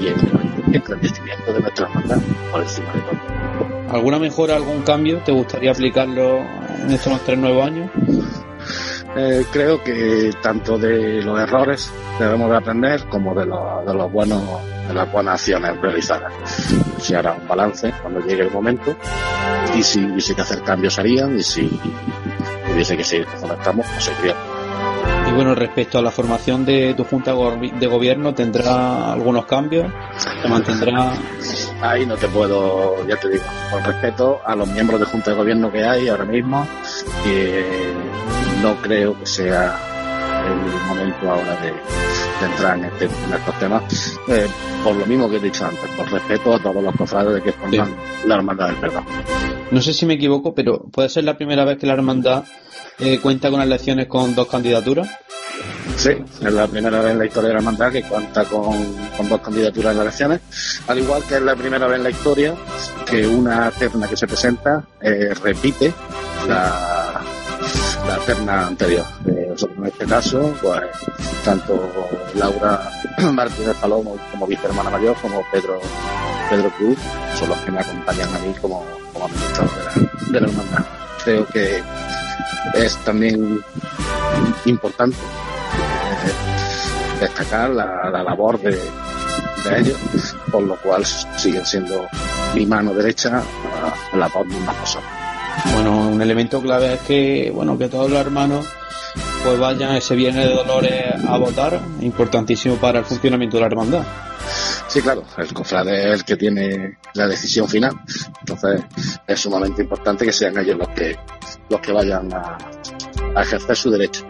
y 0.00 0.06
el, 0.06 0.82
crecimiento 0.82 1.52
de 1.52 1.60
nuestra 1.60 1.86
hermandad 1.86 2.18
por 2.52 2.62
encima 2.62 2.92
de 2.92 3.00
todo. 3.00 3.96
¿Alguna 3.96 4.18
mejora, 4.18 4.56
algún 4.56 4.82
cambio? 4.82 5.18
¿Te 5.24 5.32
gustaría 5.32 5.70
aplicarlo 5.70 6.40
en 6.82 6.90
estos 6.90 7.20
tres 7.24 7.38
nuevos 7.38 7.66
años? 7.66 7.90
Eh, 9.18 9.46
creo 9.50 9.82
que 9.82 10.30
tanto 10.42 10.76
de 10.76 11.22
los 11.22 11.40
errores 11.40 11.90
debemos 12.18 12.50
de 12.50 12.56
aprender 12.56 13.04
como 13.08 13.34
de, 13.34 13.46
los 13.46 13.86
de 13.86 13.94
los 13.94 14.12
buenos 14.12 14.42
de 14.86 14.92
las 14.94 15.10
buenas 15.10 15.34
acciones 15.40 15.80
realizadas. 15.80 16.32
Se 16.98 17.16
hará 17.16 17.32
un 17.32 17.48
balance 17.48 17.92
cuando 18.02 18.20
llegue 18.20 18.42
el 18.42 18.50
momento 18.50 18.94
y 19.76 19.82
si 19.82 20.04
hubiese 20.04 20.34
que 20.34 20.42
hacer 20.42 20.62
cambios 20.62 20.98
harían 20.98 21.38
y 21.38 21.42
si 21.42 21.80
hubiese 22.72 22.96
que 22.96 23.04
seguir 23.04 23.26
como 23.40 23.54
estamos, 23.54 23.86
pues 23.86 24.04
seguirían. 24.04 24.36
Y 25.28 25.32
bueno, 25.32 25.54
respecto 25.54 25.98
a 25.98 26.02
la 26.02 26.10
formación 26.10 26.64
de 26.64 26.94
tu 26.94 27.04
Junta 27.04 27.32
de 27.32 27.86
Gobierno, 27.86 28.32
¿tendrá 28.32 29.12
algunos 29.12 29.46
cambios? 29.46 29.90
¿Se 30.18 30.48
mantendrá? 30.48 31.14
Ahí 31.80 32.06
no 32.06 32.16
te 32.16 32.28
puedo, 32.28 33.04
ya 33.08 33.16
te 33.16 33.30
digo, 33.30 33.44
con 33.70 33.82
respeto 33.82 34.40
a 34.44 34.54
los 34.54 34.68
miembros 34.68 35.00
de 35.00 35.06
Junta 35.06 35.32
de 35.32 35.36
Gobierno 35.36 35.72
que 35.72 35.84
hay 35.84 36.08
ahora 36.08 36.24
mismo, 36.24 36.66
no 38.62 38.76
creo 38.82 39.18
que 39.18 39.26
sea 39.26 39.78
el 40.46 40.86
momento 40.86 41.30
ahora 41.30 41.56
de, 41.60 41.72
entrar 42.46 42.78
en, 42.78 42.84
este, 42.84 43.04
en, 43.06 43.34
estos 43.34 43.58
temas, 43.58 44.18
eh, 44.28 44.46
por 44.84 44.94
lo 44.94 45.06
mismo 45.06 45.28
que 45.28 45.36
he 45.36 45.40
dicho 45.40 45.66
antes, 45.66 45.88
por 45.96 46.10
respeto 46.10 46.54
a 46.54 46.62
todos 46.62 46.82
los 46.82 46.94
cofrades 46.94 47.34
de 47.34 47.42
que 47.42 47.52
forman 47.52 47.96
la 48.26 48.36
Hermandad 48.36 48.66
del 48.68 48.76
Perdón. 48.76 49.04
No 49.70 49.80
sé 49.80 49.92
si 49.92 50.06
me 50.06 50.14
equivoco, 50.14 50.54
pero 50.54 50.84
¿puede 50.84 51.08
ser 51.08 51.24
la 51.24 51.36
primera 51.36 51.64
vez 51.64 51.78
que 51.78 51.86
la 51.86 51.94
Hermandad 51.94 52.44
eh, 52.98 53.18
cuenta 53.20 53.50
con 53.50 53.60
elecciones 53.60 54.06
con 54.06 54.34
dos 54.34 54.46
candidaturas? 54.46 55.08
Sí, 55.96 56.10
es 56.10 56.52
la 56.52 56.66
primera 56.66 57.00
vez 57.00 57.12
en 57.12 57.18
la 57.18 57.26
historia 57.26 57.48
de 57.48 57.54
la 57.54 57.60
hermandad 57.60 57.90
que 57.90 58.02
cuenta 58.02 58.44
con, 58.44 58.74
dos 59.28 59.40
candidaturas 59.40 59.92
en 59.92 59.98
las 59.98 60.06
elecciones, 60.06 60.40
al 60.86 60.98
igual 60.98 61.22
que 61.24 61.36
es 61.36 61.42
la 61.42 61.56
primera 61.56 61.86
vez 61.86 61.96
en 61.96 62.02
la 62.02 62.10
historia 62.10 62.54
que 63.08 63.26
una 63.26 63.70
terna 63.70 64.06
que 64.06 64.16
se 64.16 64.26
presenta 64.26 64.84
eh, 65.00 65.32
repite 65.42 65.94
la 66.46 66.95
terna 68.26 68.66
anterior. 68.66 69.06
Eh, 69.26 69.54
en 69.78 69.86
este 69.86 70.04
caso, 70.04 70.52
pues 70.60 70.82
tanto 71.44 71.90
Laura 72.34 72.90
Martínez 73.32 73.76
Palomo 73.80 74.16
como 74.32 74.46
vicehermana 74.46 74.90
mayor, 74.90 75.16
como 75.22 75.42
Pedro 75.52 75.80
Pedro 76.50 76.70
Cruz, 76.70 76.98
son 77.38 77.48
los 77.48 77.58
que 77.58 77.70
me 77.70 77.80
acompañan 77.80 78.34
a 78.34 78.38
mí 78.40 78.52
como, 78.60 78.84
como 79.12 79.26
administrador 79.26 79.74
de 79.74 79.84
la, 79.84 79.92
de 80.32 80.40
la 80.40 80.48
hermandad. 80.48 80.84
Creo 81.24 81.46
que 81.46 81.82
es 82.74 82.96
también 82.98 83.62
importante 84.64 85.16
eh, 85.16 87.20
destacar 87.20 87.70
la, 87.70 88.10
labor 88.10 88.60
de, 88.60 88.78
ellos, 89.78 90.36
por 90.52 90.62
lo 90.62 90.76
cual 90.76 91.04
siguen 91.04 91.66
siendo 91.66 92.06
mi 92.54 92.64
mano 92.66 92.94
derecha 92.94 93.42
la 94.12 94.28
voz 94.28 94.48
de 94.48 94.56
una 94.56 94.72
persona. 94.72 95.25
Bueno, 95.74 96.08
un 96.08 96.20
elemento 96.22 96.60
clave 96.60 96.94
es 96.94 97.00
que, 97.00 97.52
bueno, 97.54 97.76
que 97.78 97.88
todos 97.88 98.10
los 98.10 98.20
hermanos 98.20 98.66
pues 99.42 99.58
vayan 99.58 99.94
ese 99.94 100.16
viernes 100.16 100.48
de 100.48 100.54
Dolores 100.54 101.24
a 101.26 101.38
votar, 101.38 101.80
importantísimo 102.00 102.76
para 102.76 102.98
el 102.98 103.04
funcionamiento 103.04 103.56
de 103.56 103.60
la 103.60 103.66
hermandad. 103.66 104.04
Sí, 104.88 105.00
claro, 105.00 105.24
el 105.38 105.52
cofrade 105.52 106.08
es 106.08 106.14
el 106.14 106.24
que 106.24 106.36
tiene 106.36 106.98
la 107.14 107.26
decisión 107.26 107.68
final, 107.68 107.92
entonces 108.40 108.82
es 109.26 109.40
sumamente 109.40 109.82
importante 109.82 110.24
que 110.24 110.32
sean 110.32 110.58
ellos 110.58 110.78
los 110.78 110.88
que 110.88 111.16
los 111.68 111.80
que 111.80 111.92
vayan 111.92 112.32
a, 112.32 112.58
ejercer 113.40 113.76
su 113.76 113.90
derecho. 113.90 114.24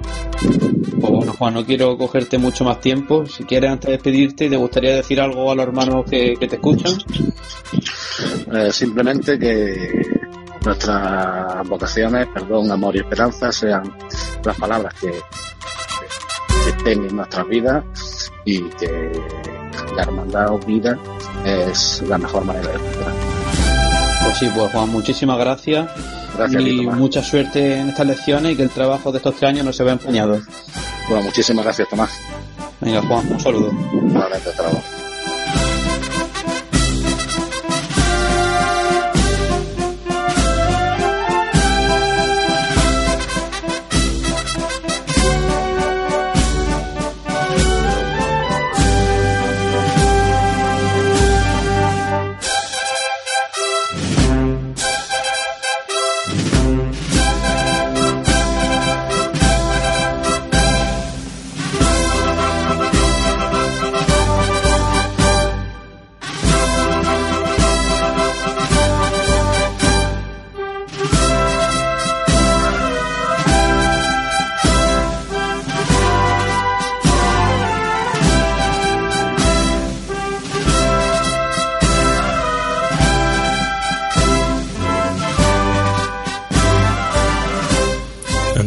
Pues 1.01 1.13
bueno, 1.13 1.33
Juan, 1.33 1.55
no 1.55 1.65
quiero 1.65 1.97
cogerte 1.97 2.39
mucho 2.39 2.65
más 2.65 2.81
tiempo. 2.81 3.25
Si 3.27 3.45
quieres, 3.45 3.71
antes 3.71 3.87
de 3.87 3.93
despedirte, 3.93 4.49
¿te 4.49 4.57
gustaría 4.57 4.97
decir 4.97 5.21
algo 5.21 5.51
a 5.51 5.55
los 5.55 5.67
hermanos 5.67 6.05
que, 6.11 6.37
te 6.39 6.57
escuchan? 6.57 6.93
Eh, 8.53 8.73
simplemente 8.73 9.39
que 9.39 10.16
nuestras 10.67 11.69
vocaciones, 11.69 12.27
perdón, 12.35 12.71
amor 12.71 12.97
y 12.97 12.99
esperanza 12.99 13.53
sean 13.53 13.97
las 14.45 14.57
palabras 14.59 14.93
que, 15.01 15.21
estén 16.69 17.07
en 17.07 17.15
nuestras 17.17 17.47
vidas 17.47 17.85
y 18.45 18.61
que 18.71 19.13
la 19.95 20.03
hermandad 20.03 20.51
o 20.51 20.59
vida 20.59 20.99
es 21.45 22.03
la 22.09 22.19
mejor 22.19 22.45
manera 22.45 22.73
de 22.73 22.79
vivir. 22.79 23.07
Pues 24.25 24.39
sí, 24.39 24.51
pues 24.53 24.73
Juan, 24.73 24.89
muchísimas 24.91 25.39
gracias 25.39 25.89
y 26.59 26.87
mucha 26.87 27.23
suerte 27.23 27.79
en 27.79 27.91
estas 27.91 28.07
lecciones 28.07 28.53
y 28.53 28.57
que 28.57 28.65
el 28.65 28.71
trabajo 28.71 29.13
de 29.13 29.19
estos 29.19 29.37
tres 29.37 29.51
años 29.51 29.65
no 29.65 29.73
se 29.73 29.85
vea 29.85 29.93
empeñado. 29.93 30.41
Bueno, 31.09 31.23
muchísimas 31.23 31.65
gracias, 31.65 31.89
Tomás. 31.89 32.11
Venga, 32.81 33.01
Juan, 33.03 33.33
un 33.33 33.41
saludo. 33.41 33.71
trabajo. 34.57 35.06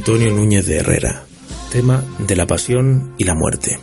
Antonio 0.10 0.34
Núñez 0.34 0.66
de 0.66 0.78
Herrera. 0.78 1.24
Tema 1.72 2.04
de 2.18 2.36
la 2.36 2.48
pasión 2.48 3.14
y 3.20 3.26
la 3.26 3.36
muerte. 3.36 3.78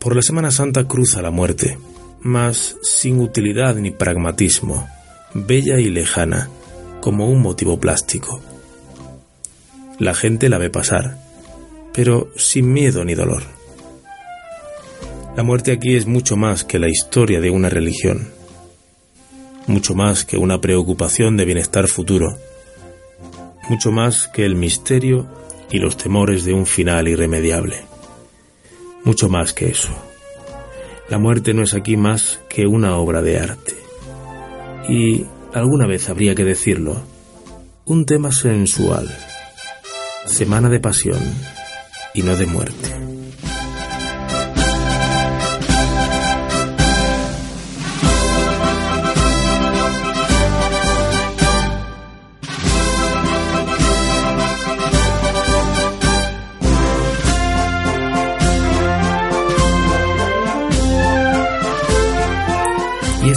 Por 0.00 0.16
la 0.16 0.22
Semana 0.22 0.50
Santa 0.50 0.88
cruza 0.88 1.22
la 1.22 1.30
muerte, 1.30 1.78
mas 2.20 2.76
sin 2.82 3.20
utilidad 3.20 3.76
ni 3.76 3.92
pragmatismo, 3.92 4.88
bella 5.34 5.78
y 5.78 5.88
lejana, 5.88 6.50
como 7.00 7.30
un 7.30 7.40
motivo 7.40 7.78
plástico. 7.78 8.42
La 10.00 10.14
gente 10.14 10.48
la 10.48 10.58
ve 10.58 10.68
pasar, 10.68 11.16
pero 11.94 12.32
sin 12.34 12.72
miedo 12.72 13.04
ni 13.04 13.14
dolor. 13.14 13.44
La 15.36 15.44
muerte 15.44 15.70
aquí 15.70 15.94
es 15.94 16.06
mucho 16.06 16.36
más 16.36 16.64
que 16.64 16.80
la 16.80 16.88
historia 16.88 17.40
de 17.40 17.50
una 17.50 17.68
religión, 17.68 18.32
mucho 19.68 19.94
más 19.94 20.24
que 20.24 20.38
una 20.38 20.60
preocupación 20.60 21.36
de 21.36 21.44
bienestar 21.44 21.86
futuro, 21.86 22.36
mucho 23.70 23.92
más 23.92 24.26
que 24.26 24.44
el 24.44 24.56
misterio 24.56 25.28
y 25.70 25.78
los 25.78 25.96
temores 25.96 26.44
de 26.44 26.52
un 26.52 26.66
final 26.66 27.06
irremediable. 27.06 27.84
Mucho 29.04 29.28
más 29.28 29.52
que 29.52 29.68
eso. 29.68 29.90
La 31.08 31.18
muerte 31.18 31.54
no 31.54 31.62
es 31.62 31.72
aquí 31.72 31.96
más 31.96 32.40
que 32.48 32.66
una 32.66 32.96
obra 32.96 33.22
de 33.22 33.38
arte. 33.38 33.76
Y, 34.88 35.24
alguna 35.54 35.86
vez 35.86 36.08
habría 36.08 36.34
que 36.34 36.44
decirlo, 36.44 37.00
un 37.84 38.06
tema 38.06 38.32
sensual. 38.32 39.08
Semana 40.26 40.68
de 40.68 40.80
pasión 40.80 41.20
y 42.12 42.22
no 42.24 42.34
de 42.34 42.46
muerte. 42.46 43.09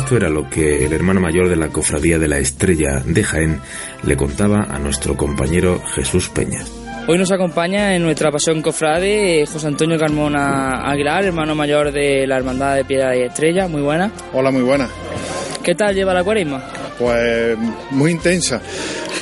Esto 0.03 0.17
era 0.17 0.29
lo 0.29 0.49
que 0.49 0.83
el 0.83 0.91
hermano 0.91 1.21
mayor 1.21 1.47
de 1.47 1.55
la 1.55 1.69
Cofradía 1.69 2.19
de 2.19 2.27
la 2.27 2.37
Estrella 2.37 3.01
de 3.05 3.23
Jaén 3.23 3.61
le 4.03 4.17
contaba 4.17 4.67
a 4.69 4.77
nuestro 4.77 5.15
compañero 5.15 5.81
Jesús 5.95 6.27
Peña. 6.27 6.59
Hoy 7.07 7.17
nos 7.17 7.31
acompaña 7.31 7.95
en 7.95 8.03
nuestra 8.03 8.29
pasión 8.29 8.61
cofrade 8.61 9.45
José 9.45 9.65
Antonio 9.65 9.97
Carmona 9.97 10.91
Aguilar, 10.91 11.23
hermano 11.23 11.55
mayor 11.55 11.93
de 11.93 12.27
la 12.27 12.35
Hermandad 12.35 12.75
de 12.75 12.83
Piedra 12.83 13.15
y 13.15 13.21
Estrella. 13.21 13.69
Muy 13.69 13.81
buena. 13.81 14.11
Hola, 14.33 14.51
muy 14.51 14.63
buena. 14.63 14.89
¿Qué 15.63 15.73
tal 15.73 15.95
lleva 15.95 16.13
la 16.13 16.25
cuaresma? 16.25 16.61
Pues 16.99 17.57
muy 17.91 18.11
intensa, 18.11 18.61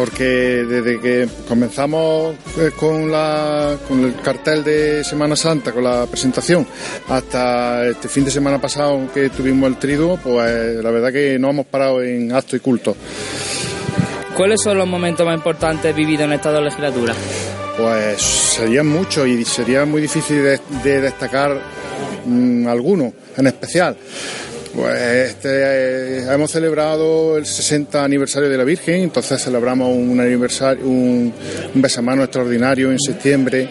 porque 0.02 0.66
desde 0.68 1.00
que 1.00 1.30
comenzamos 1.48 2.36
eh, 2.58 2.72
con, 2.76 3.12
la, 3.12 3.78
con 3.88 4.04
el 4.04 4.16
cartel 4.16 4.64
de 4.64 5.04
Semana 5.04 5.36
Santa, 5.36 5.72
con 5.72 5.84
la 5.84 6.08
presentación, 6.08 6.66
hasta 7.08 7.86
este 7.86 8.08
fin 8.08 8.26
de 8.26 8.32
semana 8.32 8.60
pasado 8.60 9.00
que 9.14 9.30
tuvimos 9.30 9.70
el 9.70 9.78
triduo, 9.78 10.18
pues 10.18 10.84
la 10.84 10.90
verdad 10.90 11.14
que 11.14 11.38
no 11.38 11.52
hemos 11.52 11.68
parado 11.68 12.02
en 12.02 12.32
acto 12.32 12.56
y 12.56 12.60
culto. 12.62 12.96
¿Cuáles 14.36 14.60
son 14.64 14.80
los 14.80 14.88
momentos 14.88 15.24
más 15.24 15.36
importantes 15.36 15.96
vividos 15.96 16.26
en 16.26 16.34
esta 16.34 16.60
legislatura? 16.60 17.14
Pues 17.78 18.20
serían 18.24 18.88
muchos 18.88 19.28
y 19.28 19.46
sería 19.46 19.86
muy 19.86 20.02
difícil 20.02 20.42
de, 20.84 21.02
destacar 21.02 21.62
mm, 22.26 22.68
alguno 22.68 23.14
en 23.38 23.46
especial 23.46 23.96
Pues 24.76 25.02
este, 25.32 25.50
eh, 25.50 26.34
hemos 26.34 26.50
celebrado 26.50 27.38
el 27.38 27.46
60 27.46 28.04
aniversario 28.04 28.50
de 28.50 28.58
la 28.58 28.64
Virgen, 28.64 29.02
entonces 29.02 29.44
celebramos 29.44 29.90
un 29.94 30.20
aniversario, 30.20 30.86
un, 30.86 31.34
un 31.76 31.82
besamano 31.82 32.24
extraordinario 32.24 32.90
en 32.92 33.00
septiembre 33.00 33.68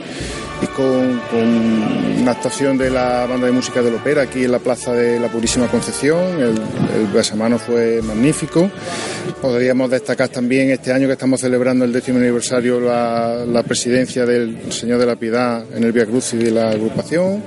y 0.62 0.66
con, 0.66 1.20
una 2.20 2.32
actuación 2.32 2.76
de 2.76 2.90
la 2.90 3.26
banda 3.26 3.46
de 3.46 3.52
música 3.52 3.80
del 3.80 3.94
ópera 3.94 4.22
aquí 4.22 4.44
en 4.44 4.52
la 4.52 4.58
Plaza 4.58 4.92
de 4.92 5.18
la 5.18 5.28
Purísima 5.28 5.68
Concepción. 5.68 6.38
El, 6.38 6.60
el 7.00 7.06
besamano 7.12 7.58
fue 7.58 8.02
magnífico. 8.02 8.70
Podríamos 9.40 9.90
destacar 9.90 10.28
también 10.28 10.70
este 10.70 10.92
año 10.92 11.06
que 11.06 11.14
estamos 11.14 11.40
celebrando 11.40 11.86
el 11.86 11.92
décimo 11.92 12.18
aniversario 12.18 12.78
la, 12.78 13.46
la 13.46 13.62
presidencia 13.62 14.26
del 14.26 14.70
Señor 14.70 14.98
de 14.98 15.06
la 15.06 15.16
Piedad 15.16 15.64
en 15.74 15.82
el 15.82 15.92
Via 15.92 16.04
Cruz 16.04 16.34
y 16.34 16.38
de 16.38 16.50
la 16.50 16.70
agrupación. 16.70 17.42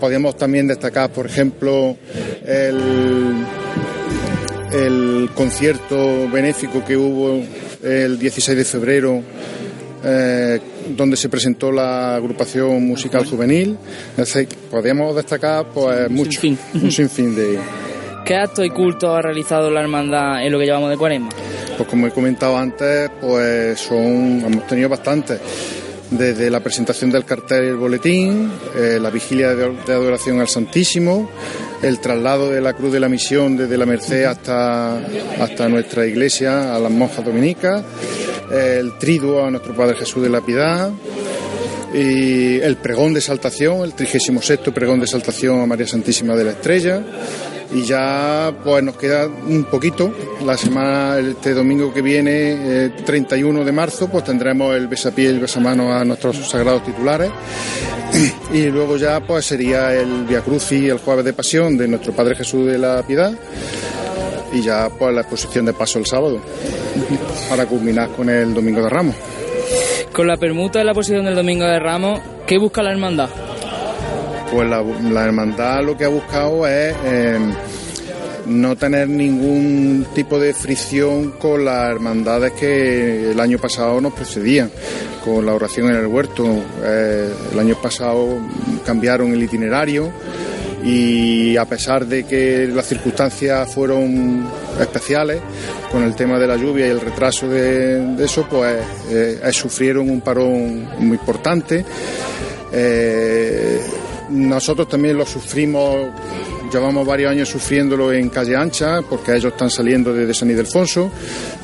Podríamos 0.00 0.36
también 0.36 0.66
destacar, 0.66 1.10
por 1.10 1.26
ejemplo, 1.26 1.96
el, 2.46 3.44
el 4.72 5.30
concierto 5.34 6.28
benéfico 6.28 6.84
que 6.84 6.96
hubo 6.96 7.42
el 7.82 8.18
16 8.18 8.56
de 8.56 8.64
febrero 8.64 9.22
eh, 10.04 10.60
donde 10.90 11.16
se 11.16 11.28
presentó 11.28 11.72
la 11.72 12.14
agrupación 12.16 12.86
musical 12.86 13.26
juvenil. 13.26 13.76
Podríamos 14.70 15.14
destacar 15.16 15.66
pues 15.74 16.08
mucho, 16.10 16.40
sinfín. 16.40 16.58
un 16.82 16.92
sinfín 16.92 17.34
de... 17.34 17.58
¿Qué 18.24 18.36
actos 18.36 18.64
y 18.66 18.70
cultos 18.70 19.10
ha 19.10 19.22
realizado 19.22 19.70
la 19.70 19.80
hermandad 19.80 20.44
en 20.44 20.52
lo 20.52 20.58
que 20.58 20.66
llevamos 20.66 20.90
de 20.90 20.96
cuaresma? 20.96 21.30
Pues 21.76 21.88
como 21.88 22.06
he 22.06 22.10
comentado 22.10 22.56
antes, 22.56 23.10
pues 23.20 23.80
son, 23.80 24.42
hemos 24.44 24.66
tenido 24.66 24.88
bastantes. 24.88 25.40
Desde 26.10 26.50
la 26.50 26.60
presentación 26.60 27.10
del 27.10 27.24
cartel 27.24 27.64
y 27.64 27.68
el 27.68 27.76
boletín, 27.76 28.50
eh, 28.74 28.98
la 29.00 29.10
vigilia 29.10 29.54
de, 29.54 29.64
adoración 29.92 30.40
al 30.40 30.48
Santísimo, 30.48 31.30
el 31.82 32.00
traslado 32.00 32.50
de 32.50 32.62
la 32.62 32.72
Cruz 32.72 32.92
de 32.92 33.00
la 33.00 33.08
Misión 33.08 33.56
desde 33.56 33.76
la 33.76 33.84
Merced 33.84 34.24
hasta, 34.24 34.98
hasta 35.38 35.68
nuestra 35.68 36.06
iglesia, 36.06 36.74
a 36.74 36.78
las 36.78 36.90
monjas 36.90 37.24
dominicas, 37.24 37.84
el 38.50 38.96
triduo 38.98 39.44
a 39.44 39.50
nuestro 39.50 39.74
Padre 39.74 39.96
Jesús 39.96 40.22
de 40.22 40.30
la 40.30 40.40
Piedad 40.40 40.90
y 41.92 42.58
el 42.60 42.76
pregón 42.76 43.12
de 43.12 43.20
exaltación, 43.20 43.82
el 43.82 43.92
36 43.94 44.60
pregón 44.72 44.98
de 45.00 45.04
exaltación 45.04 45.60
a 45.60 45.66
María 45.66 45.86
Santísima 45.86 46.34
de 46.34 46.44
la 46.44 46.50
Estrella 46.52 47.02
y 47.72 47.82
ya 47.82 48.52
pues 48.64 48.82
nos 48.82 48.96
queda 48.96 49.26
un 49.26 49.64
poquito 49.64 50.12
la 50.44 50.56
semana 50.56 51.18
este 51.18 51.52
domingo 51.52 51.92
que 51.92 52.00
viene 52.00 52.30
eh, 52.86 52.90
31 53.04 53.64
de 53.64 53.72
marzo 53.72 54.08
pues 54.08 54.24
tendremos 54.24 54.74
el 54.74 54.88
besapié 54.88 55.24
y 55.24 55.28
el 55.28 55.40
besamano 55.40 55.92
a 55.92 56.04
nuestros 56.04 56.36
sagrados 56.48 56.84
titulares 56.84 57.30
y 58.52 58.66
luego 58.66 58.96
ya 58.96 59.20
pues 59.20 59.44
sería 59.44 59.92
el 59.92 60.24
Via 60.24 60.40
Crucis 60.40 60.90
el 60.90 60.98
jueves 60.98 61.24
de 61.24 61.32
pasión 61.32 61.76
de 61.76 61.88
nuestro 61.88 62.12
Padre 62.12 62.34
Jesús 62.36 62.66
de 62.66 62.78
la 62.78 63.02
Piedad 63.02 63.32
y 64.52 64.62
ya 64.62 64.88
pues 64.88 65.14
la 65.14 65.20
exposición 65.20 65.66
de 65.66 65.74
paso 65.74 65.98
el 65.98 66.06
sábado 66.06 66.40
para 67.50 67.66
culminar 67.66 68.08
con 68.10 68.30
el 68.30 68.54
Domingo 68.54 68.82
de 68.82 68.88
Ramos. 68.88 69.14
Con 70.12 70.26
la 70.26 70.36
permuta 70.36 70.78
de 70.78 70.86
la 70.86 70.94
posición 70.94 71.26
del 71.26 71.34
Domingo 71.34 71.64
de 71.64 71.78
Ramos, 71.78 72.20
¿qué 72.46 72.58
busca 72.58 72.82
la 72.82 72.90
hermandad? 72.90 73.28
Pues 74.50 74.68
la, 74.68 75.24
hermandad 75.24 75.84
lo 75.84 75.96
que 75.96 76.04
ha 76.04 76.08
buscado 76.08 76.66
es 76.66 76.96
eh, 77.04 77.38
no 78.46 78.76
tener 78.76 79.08
ningún 79.08 80.06
tipo 80.14 80.38
de 80.38 80.54
fricción 80.54 81.32
con 81.32 81.64
las 81.64 81.90
hermandades 81.90 82.52
que 82.52 83.32
el 83.32 83.40
año 83.40 83.58
pasado 83.58 84.00
nos 84.00 84.14
precedían, 84.14 84.70
con 85.22 85.44
la 85.44 85.52
oración 85.52 85.90
en 85.90 85.96
el 85.96 86.06
huerto. 86.06 86.46
Eh, 86.82 87.30
el 87.52 87.58
año 87.58 87.76
pasado 87.80 88.38
cambiaron 88.86 89.32
el 89.32 89.42
itinerario 89.42 90.10
y 90.82 91.56
a 91.56 91.66
pesar 91.66 92.06
de 92.06 92.24
que 92.24 92.66
las 92.68 92.86
circunstancias 92.86 93.72
fueron 93.72 94.46
especiales 94.80 95.40
con 95.92 96.02
el 96.02 96.14
tema 96.14 96.38
de 96.38 96.46
la 96.46 96.56
lluvia 96.56 96.86
y 96.86 96.90
el 96.90 97.00
retraso 97.00 97.48
de, 97.48 98.24
eso 98.24 98.46
pues 98.48 98.76
eh, 99.10 99.40
sufrieron 99.52 100.08
un 100.08 100.20
parón 100.20 100.88
muy 100.98 101.18
importante 101.18 101.84
eh, 102.72 103.80
nosotros 104.30 104.88
también 104.88 105.16
lo 105.16 105.26
sufrimos 105.26 106.10
llevamos 106.72 107.06
varios 107.06 107.30
años 107.30 107.48
sufriéndolo 107.48 108.12
en 108.12 108.28
calle 108.28 108.54
ancha 108.56 109.00
porque 109.02 109.34
ellos 109.34 109.52
están 109.52 109.70
saliendo 109.70 110.12
desde 110.12 110.34
San 110.34 110.50
Ildefonso 110.50 111.10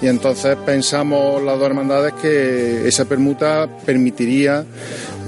y 0.00 0.06
entonces 0.06 0.56
pensamos 0.64 1.42
las 1.42 1.58
dos 1.58 1.66
hermandades 1.66 2.14
que 2.14 2.88
esa 2.88 3.04
permuta 3.04 3.68
permitiría 3.84 4.64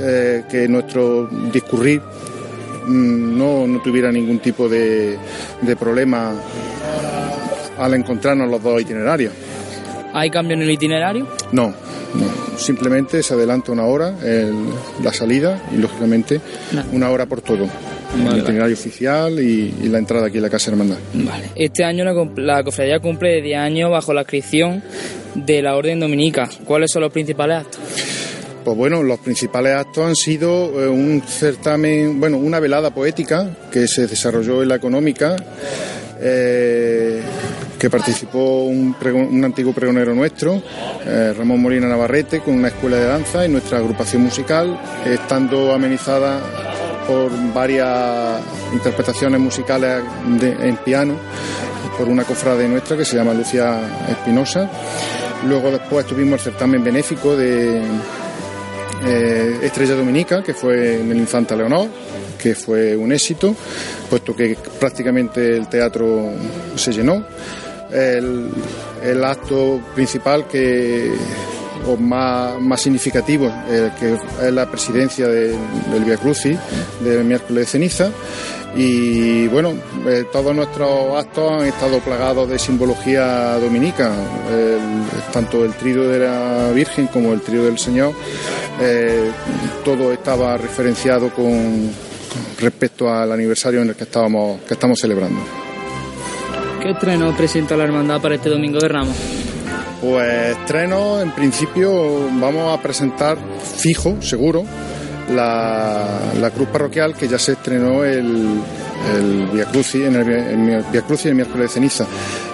eh, 0.01 0.45
que 0.49 0.67
nuestro 0.69 1.27
discurrir 1.53 2.01
no, 2.87 3.67
no 3.67 3.83
tuviera 3.83 4.11
ningún 4.13 4.39
tipo 4.39 4.69
de, 4.69 5.19
de 5.61 5.77
problema 5.77 6.33
al 7.79 7.95
encontrarnos 7.95 8.49
los 8.49 8.63
dos 8.63 8.81
itinerarios. 8.81 9.33
¿Hay 10.13 10.31
cambio 10.31 10.57
en 10.57 10.63
el 10.63 10.71
itinerario? 10.71 11.27
No, 11.53 11.69
no. 11.69 11.86
Simplemente 12.57 13.23
se 13.23 13.35
adelanta 13.35 13.73
una 13.73 13.85
hora 13.85 14.15
el, 14.25 14.55
la 15.03 15.13
salida 15.13 15.63
y 15.73 15.77
lógicamente 15.77 16.41
no. 16.73 16.85
una 16.93 17.11
hora 17.11 17.27
por 17.27 17.41
todo. 17.41 17.69
Vale, 18.13 18.31
el 18.31 18.39
itinerario 18.39 18.63
vale. 18.63 18.73
oficial 18.75 19.41
y, 19.41 19.75
y, 19.83 19.89
la 19.89 19.99
entrada 19.99 20.29
aquí 20.29 20.37
en 20.37 20.43
la 20.43 20.51
Casa 20.51 20.71
Hermandad. 20.71 20.97
Vale. 21.13 21.51
Este 21.55 21.85
año 21.85 22.05
la, 22.05 22.15
la 22.37 22.65
cofradía 22.65 23.01
cumple 23.01 23.43
10 23.43 23.59
años 23.59 23.91
bajo 23.91 24.15
la 24.15 24.23
inscripción 24.23 24.83
de 25.35 25.61
la 25.61 25.77
Orden 25.77 26.01
Dominica. 26.01 26.49
¿Cuáles 26.65 26.91
son 26.91 27.03
los 27.03 27.13
principales 27.13 27.59
actos? 27.59 27.81
Pues 28.67 28.77
bueno, 28.77 29.03
los 29.05 29.21
principales 29.21 29.77
actos 29.77 30.05
han 30.05 30.17
sido 30.17 30.83
eh, 30.83 30.89
un 30.89 31.23
certamen, 31.23 32.19
bueno, 32.19 32.39
una 32.39 32.59
velada 32.59 32.91
poética 32.91 33.49
que 33.71 33.87
se 33.87 34.09
desarrolló 34.09 34.61
en 34.61 34.69
la 34.71 34.75
económica, 34.75 35.37
eh, 36.21 37.21
que 37.79 37.91
participó 37.91 38.65
un, 38.65 38.97
un, 39.01 39.45
antiguo 39.45 39.73
pregonero 39.73 40.15
nuestro, 40.15 40.63
eh, 41.05 41.35
Ramón 41.37 41.61
Molina 41.61 41.87
Navarrete, 41.87 42.41
con 42.41 42.55
una 42.55 42.69
escuela 42.69 42.97
de 42.97 43.07
danza 43.07 43.45
y 43.45 43.49
nuestra 43.49 43.79
agrupación 43.79 44.23
musical, 44.23 44.81
estando 45.05 45.73
amenizada 45.73 46.41
por 47.07 47.31
varias 47.53 48.41
interpretaciones 48.73 49.41
musicales 49.41 50.03
en 50.41 50.77
piano 50.79 51.17
por 51.97 52.09
una 52.09 52.25
cofrade 52.25 52.69
nuestra 52.69 52.97
que 52.97 53.05
se 53.05 53.17
llama 53.17 53.33
Lucia 53.33 53.81
Espinosa. 54.09 54.69
Luego 55.47 55.71
después 55.71 56.07
tuvimos 56.07 56.41
el 56.41 56.53
certamen 56.53 56.83
benéfico 56.83 57.37
de 57.37 57.81
eh, 59.05 59.59
Estrella 59.63 59.95
Dominica, 59.95 60.43
que 60.43 60.55
fue 60.55 61.01
en 61.01 61.11
el 61.11 61.19
Infanta 61.19 61.57
Leonor, 61.57 61.89
que 62.39 62.55
fue 62.55 62.97
un 62.97 63.13
éxito, 63.13 63.55
puesto 64.11 64.35
que 64.35 64.57
prácticamente 64.79 65.57
el 65.57 65.69
teatro 65.69 66.33
se 66.75 66.93
llenó. 66.93 67.25
El, 67.91 69.25
acto 69.25 69.81
principal 69.95 70.47
que 70.47 71.13
o 71.87 71.97
más, 71.97 72.61
más 72.61 72.83
significativo, 72.83 73.47
eh, 73.69 73.91
que 73.99 74.15
es 74.15 74.53
la 74.53 74.69
presidencia 74.69 75.29
de, 75.29 75.57
del 75.93 76.05
Via 76.05 76.17
Crucis, 76.17 76.59
del 77.01 77.25
miércoles 77.25 77.67
de 77.67 77.71
ceniza. 77.71 78.11
Y 78.75 79.47
bueno, 79.49 79.73
eh, 80.07 80.25
todos 80.31 80.55
nuestros 80.55 81.17
actos 81.17 81.51
han 81.53 81.67
estado 81.67 81.99
plagados 82.01 82.49
de 82.49 82.59
simbología 82.59 83.59
dominica, 83.59 84.13
tanto 85.33 85.65
el 85.65 85.73
trío 85.75 86.09
de 86.09 86.19
la 86.19 86.71
Virgen 86.73 87.07
como 87.07 87.33
el 87.33 87.41
trío 87.41 87.65
del 87.65 87.79
Señor, 87.79 88.13
eh, 88.81 89.31
todo 89.85 90.13
estaba 90.13 90.57
referenciado 90.59 91.31
con 91.31 91.91
respecto 92.61 93.11
al 93.11 93.33
aniversario 93.33 93.81
en 93.81 93.89
el 93.89 93.95
que 93.97 94.05
estábamos 94.05 94.61
que 94.63 94.75
estamos 94.75 95.01
celebrando. 95.01 95.66
¿Qué 96.87 96.93
estreno 96.93 97.37
presenta 97.37 97.77
la 97.77 97.83
hermandad 97.83 98.21
para 98.21 98.37
este 98.37 98.49
domingo 98.49 98.79
de 98.79 98.87
Ramos? 98.87 99.17
Pues 100.01 100.57
estreno, 100.57 101.21
en 101.21 101.33
principio 101.33 102.31
vamos 102.39 102.73
a 102.73 102.81
presentar 102.81 103.37
fijo, 103.61 104.23
seguro, 104.23 104.63
la, 105.35 106.07
la 106.41 106.51
cruz 106.53 106.69
parroquial 106.69 107.17
que 107.17 107.27
ya 107.27 107.41
se 107.41 107.55
estrenó 107.55 108.05
el, 108.05 108.61
el 109.17 109.49
Via 109.53 109.65
Crucis, 109.65 110.05
en 110.05 110.15
el, 110.15 110.31
el 110.31 110.85
Via 110.93 111.03
Crucis 111.03 111.27
el 111.27 111.35
miércoles 111.35 111.71
de 111.71 111.75
ceniza 111.75 112.07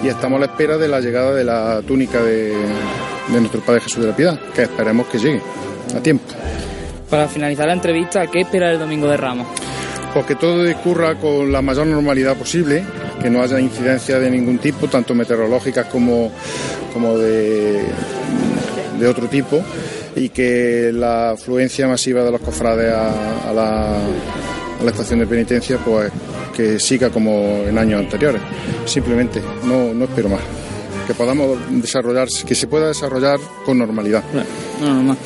y 0.02 0.08
estamos 0.08 0.38
a 0.38 0.46
la 0.46 0.46
espera 0.46 0.78
de 0.78 0.88
la 0.88 1.00
llegada 1.00 1.34
de 1.34 1.44
la 1.44 1.82
túnica 1.86 2.22
de, 2.22 2.54
de 3.28 3.38
nuestro 3.38 3.60
Padre 3.60 3.82
Jesús 3.82 4.00
de 4.00 4.08
la 4.08 4.16
Piedad, 4.16 4.40
que 4.54 4.62
esperemos 4.62 5.08
que 5.08 5.18
llegue 5.18 5.42
a 5.94 6.00
tiempo. 6.00 6.24
Para 7.10 7.28
finalizar 7.28 7.66
la 7.66 7.74
entrevista, 7.74 8.26
¿qué 8.28 8.40
espera 8.40 8.72
el 8.72 8.78
domingo 8.78 9.08
de 9.08 9.16
Ramos? 9.18 9.46
Pues 10.14 10.24
que 10.24 10.36
todo 10.36 10.64
discurra 10.64 11.16
con 11.16 11.52
la 11.52 11.60
mayor 11.60 11.86
normalidad 11.86 12.36
posible, 12.36 12.82
que 13.22 13.30
no 13.30 13.42
haya 13.42 13.60
incidencia 13.60 14.18
de 14.18 14.30
ningún 14.30 14.58
tipo, 14.58 14.88
tanto 14.88 15.14
meteorológicas 15.14 15.86
como, 15.86 16.30
como 16.92 17.16
de, 17.16 17.84
de 18.98 19.06
otro 19.06 19.28
tipo, 19.28 19.62
y 20.16 20.28
que 20.28 20.90
la 20.92 21.30
afluencia 21.30 21.86
masiva 21.86 22.22
de 22.22 22.32
los 22.32 22.40
cofrades 22.40 22.92
a, 22.92 23.52
la, 23.52 24.88
estación 24.88 25.20
de 25.20 25.26
penitencia 25.26 25.78
pues 25.78 26.10
que 26.54 26.78
siga 26.78 27.10
como 27.10 27.62
en 27.66 27.78
años 27.78 28.00
anteriores. 28.00 28.42
Simplemente, 28.84 29.40
no, 29.64 29.94
no 29.94 30.04
espero 30.04 30.28
más. 30.28 30.40
Que 31.06 31.14
podamos 31.14 31.58
desarrollar, 31.70 32.28
que 32.46 32.54
se 32.54 32.66
pueda 32.66 32.88
desarrollar 32.88 33.38
con 33.64 33.78
normalidad. 33.78 34.22
No, 34.80 34.94
no, 34.94 35.02
no. 35.02 35.16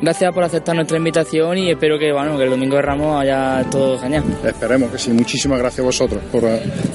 Gracias 0.00 0.32
por 0.32 0.44
aceptar 0.44 0.74
nuestra 0.74 0.96
invitación 0.96 1.58
y 1.58 1.70
espero 1.70 1.98
que, 1.98 2.12
bueno, 2.12 2.36
que 2.36 2.44
el 2.44 2.50
domingo 2.50 2.76
de 2.76 2.82
Ramos 2.82 3.20
haya 3.20 3.64
todo 3.70 3.98
genial. 3.98 4.24
Esperemos 4.44 4.90
que 4.90 4.98
sí. 4.98 5.10
Muchísimas 5.10 5.58
gracias 5.58 5.80
a 5.80 5.84
vosotros 5.84 6.22
por, 6.30 6.42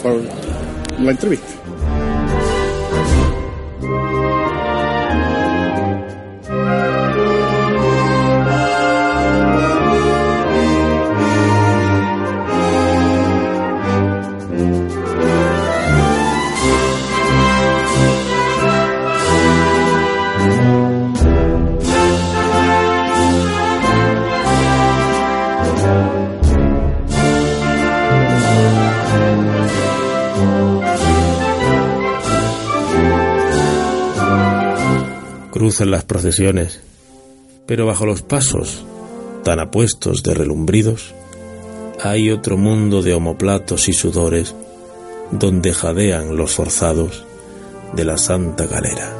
por 0.02 0.22
la 1.00 1.12
entrevista. 1.12 1.61
Las 35.80 36.04
procesiones, 36.04 36.82
pero 37.66 37.86
bajo 37.86 38.06
los 38.06 38.22
pasos, 38.22 38.86
tan 39.44 39.60
apuestos 39.60 40.22
de 40.24 40.34
relumbridos, 40.34 41.14
hay 42.04 42.30
otro 42.30 42.58
mundo 42.58 43.02
de 43.02 43.14
homoplatos 43.14 43.88
y 43.88 43.94
sudores 43.94 44.54
donde 45.32 45.74
jadean 45.74 46.36
los 46.36 46.54
forzados 46.56 47.26
de 47.94 48.06
la 48.06 48.18
Santa 48.18 48.66
Galera. 48.66 49.16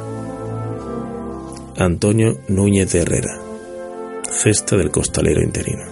Antonio 1.78 2.38
Núñez 2.48 2.92
de 2.92 3.00
Herrera, 3.00 3.40
Cesta 4.30 4.76
del 4.76 4.90
Costalero 4.90 5.42
Interino. 5.42 5.91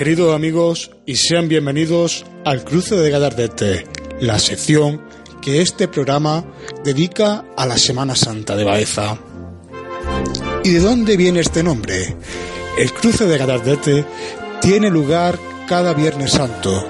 Queridos 0.00 0.34
amigos, 0.34 0.92
y 1.04 1.16
sean 1.16 1.46
bienvenidos 1.46 2.24
al 2.46 2.64
Cruce 2.64 2.96
de 2.96 3.10
Gadardete, 3.10 3.86
la 4.18 4.38
sección 4.38 5.02
que 5.42 5.60
este 5.60 5.88
programa 5.88 6.42
dedica 6.82 7.44
a 7.54 7.66
la 7.66 7.76
Semana 7.76 8.16
Santa 8.16 8.56
de 8.56 8.64
Baeza. 8.64 9.18
¿Y 10.64 10.70
de 10.70 10.80
dónde 10.80 11.18
viene 11.18 11.40
este 11.40 11.62
nombre? 11.62 12.16
El 12.78 12.90
Cruce 12.94 13.26
de 13.26 13.36
Gadardete 13.36 14.06
tiene 14.62 14.88
lugar 14.88 15.38
cada 15.68 15.92
Viernes 15.92 16.32
Santo, 16.32 16.82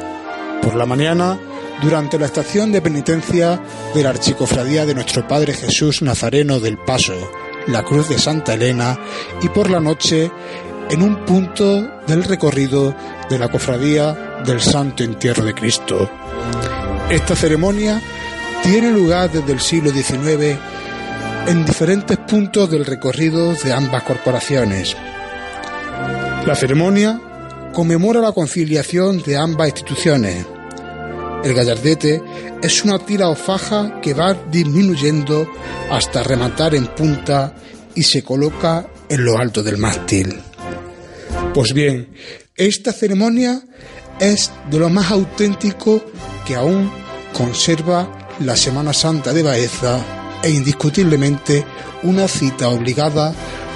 por 0.62 0.76
la 0.76 0.86
mañana, 0.86 1.36
durante 1.82 2.16
la 2.16 2.26
estación 2.26 2.70
de 2.70 2.80
penitencia 2.80 3.60
de 3.92 4.04
la 4.04 4.10
Archicofradía 4.10 4.86
de 4.86 4.94
nuestro 4.94 5.26
Padre 5.26 5.54
Jesús 5.54 6.00
Nazareno 6.00 6.60
del 6.60 6.78
Paso, 6.78 7.32
la 7.66 7.82
Cruz 7.82 8.08
de 8.08 8.20
Santa 8.20 8.54
Elena, 8.54 9.00
y 9.42 9.48
por 9.48 9.68
la 9.68 9.80
noche, 9.80 10.30
en 10.90 11.02
un 11.02 11.24
punto 11.24 11.88
del 12.06 12.24
recorrido 12.24 12.94
de 13.28 13.38
la 13.38 13.48
cofradía 13.48 14.42
del 14.44 14.60
Santo 14.60 15.04
Entierro 15.04 15.44
de 15.44 15.54
Cristo. 15.54 16.10
Esta 17.08 17.36
ceremonia 17.36 18.00
tiene 18.62 18.90
lugar 18.90 19.30
desde 19.30 19.52
el 19.52 19.60
siglo 19.60 19.90
XIX 19.90 20.58
en 21.46 21.64
diferentes 21.64 22.18
puntos 22.18 22.70
del 22.70 22.84
recorrido 22.84 23.54
de 23.54 23.72
ambas 23.72 24.02
corporaciones. 24.02 24.96
La 26.46 26.54
ceremonia 26.54 27.20
conmemora 27.72 28.20
la 28.20 28.32
conciliación 28.32 29.22
de 29.22 29.36
ambas 29.36 29.68
instituciones. 29.68 30.46
El 31.44 31.54
gallardete 31.54 32.22
es 32.62 32.84
una 32.84 32.98
tira 32.98 33.28
o 33.28 33.34
faja 33.34 34.00
que 34.00 34.12
va 34.12 34.34
disminuyendo 34.34 35.48
hasta 35.90 36.22
rematar 36.22 36.74
en 36.74 36.86
punta 36.88 37.54
y 37.94 38.02
se 38.02 38.22
coloca 38.22 38.86
en 39.08 39.24
lo 39.24 39.38
alto 39.38 39.62
del 39.62 39.78
mástil. 39.78 40.49
Pues 41.54 41.72
bien, 41.74 42.14
esta 42.56 42.92
ceremonia 42.92 43.60
es 44.20 44.52
de 44.70 44.78
lo 44.78 44.88
más 44.88 45.10
auténtico 45.10 46.00
que 46.46 46.54
aún 46.54 46.90
conserva 47.32 48.28
la 48.38 48.54
Semana 48.54 48.92
Santa 48.92 49.32
de 49.32 49.42
Baeza 49.42 49.98
e 50.44 50.50
indiscutiblemente 50.50 51.64
una 52.04 52.28
cita 52.28 52.68
obligada 52.68 53.34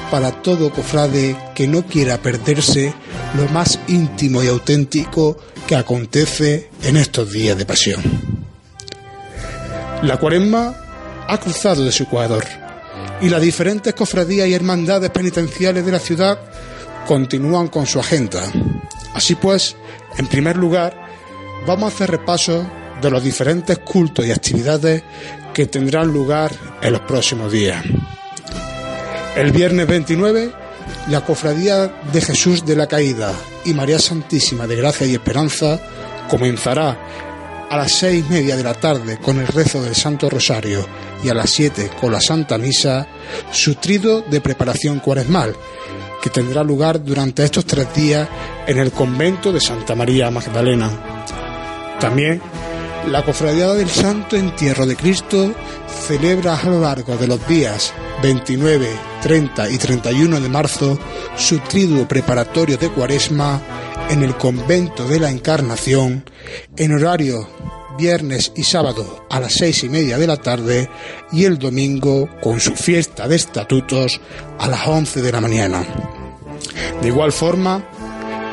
para 0.09 0.31
todo 0.43 0.71
cofrade 0.71 1.37
que 1.57 1.67
no 1.67 1.85
quiera 1.85 2.23
perderse 2.23 2.95
lo 3.37 3.49
más 3.49 3.81
íntimo 3.89 4.45
y 4.45 4.47
auténtico 4.47 5.37
que 5.67 5.75
acontece 5.75 6.71
en 6.83 6.97
estos 6.97 7.33
días 7.33 7.59
de 7.59 7.67
pasión. 7.67 8.03
La 10.03 10.19
cuaresma 10.19 10.77
ha 11.27 11.39
cruzado 11.39 11.85
de 11.85 11.91
su 11.91 12.05
Ecuador 12.05 12.45
y 13.21 13.29
las 13.29 13.43
diferentes 13.43 13.95
cofradías 13.95 14.47
y 14.47 14.55
hermandades 14.55 15.11
penitenciales 15.11 15.85
de 15.85 15.93
la 15.93 15.99
ciudad 15.99 16.39
continúan 17.07 17.69
con 17.69 17.87
su 17.87 18.01
agenda. 18.01 18.43
Así 19.15 19.35
pues, 19.35 19.77
en 20.19 20.27
primer 20.27 20.57
lugar, 20.57 21.09
vamos 21.67 21.93
a 21.93 21.95
hacer 21.95 22.11
repaso 22.11 22.67
de 23.01 23.11
los 23.11 23.23
diferentes 23.23 23.79
cultos 23.79 24.27
y 24.27 24.33
actividades 24.33 25.03
que 25.53 25.67
tendrán 25.67 26.09
lugar 26.09 26.51
en 26.83 26.93
los 26.93 27.03
próximos 27.03 27.53
días. 27.53 27.85
El 29.37 29.53
viernes 29.53 29.87
29, 29.87 30.53
la 31.09 31.25
Cofradía 31.25 31.93
de 32.13 32.21
Jesús 32.21 32.65
de 32.65 32.77
la 32.77 32.87
Caída 32.87 33.33
y 33.65 33.73
María 33.73 33.99
Santísima 33.99 34.67
de 34.67 34.77
Gracia 34.77 35.07
y 35.07 35.15
Esperanza 35.15 35.81
comenzará 36.29 36.99
a 37.71 37.77
las 37.77 37.93
seis 37.93 38.25
y 38.29 38.33
media 38.33 38.57
de 38.57 38.63
la 38.63 38.75
tarde 38.75 39.19
con 39.19 39.39
el 39.39 39.47
rezo 39.47 39.83
del 39.83 39.95
Santo 39.95 40.31
Rosario 40.31 40.87
y 41.23 41.29
a 41.29 41.35
las 41.35 41.51
siete 41.51 41.91
con 42.01 42.13
la 42.13 42.21
Santa 42.21 42.59
Misa 42.59 43.07
su 43.51 43.75
trido 43.77 44.23
de 44.23 44.41
preparación 44.41 45.01
cuaresmal 45.01 45.57
que 46.25 46.31
tendrá 46.31 46.65
lugar 46.65 47.05
durante 47.05 47.45
estos 47.45 47.67
tres 47.67 47.93
días 47.93 48.27
en 48.67 48.79
el 48.79 48.93
convento 48.93 49.53
de 49.53 49.61
Santa 49.61 49.95
María 49.95 50.31
Magdalena. 50.31 50.89
También 52.01 52.41
la 53.11 53.23
Cofradía 53.23 53.75
del 53.75 53.91
Santo 53.91 54.35
Entierro 54.35 54.87
de 54.87 54.97
Cristo 54.97 55.55
celebra 56.07 56.57
a 56.57 56.65
lo 56.65 56.81
largo 56.81 57.19
de 57.19 57.27
los 57.27 57.47
días 57.47 57.93
29, 58.23 58.89
30 59.21 59.69
y 59.69 59.77
31 59.77 60.41
de 60.41 60.49
marzo 60.49 60.99
su 61.37 61.59
triduo 61.59 62.09
preparatorio 62.09 62.79
de 62.79 62.89
Cuaresma 62.89 63.61
en 64.09 64.23
el 64.23 64.35
convento 64.35 65.07
de 65.07 65.21
la 65.21 65.31
Encarnación 65.31 66.25
en 66.79 66.95
horario 66.95 67.47
viernes 67.97 68.53
y 68.57 68.65
sábado 68.65 69.27
a 69.31 69.41
las 69.41 69.55
seis 69.55 69.85
y 69.85 69.89
media 69.89 70.19
de 70.19 70.27
la 70.27 70.37
tarde 70.37 70.89
y 71.33 71.45
el 71.45 71.59
domingo 71.59 72.29
con 72.43 72.61
su 72.61 72.75
fiesta 72.75 73.29
de 73.29 73.37
estatutos 73.37 74.21
a 74.59 74.69
las 74.69 74.87
once 74.87 75.23
de 75.23 75.33
la 75.33 75.41
mañana. 75.41 75.85
De 77.01 77.09
igual 77.09 77.33
forma, 77.33 77.85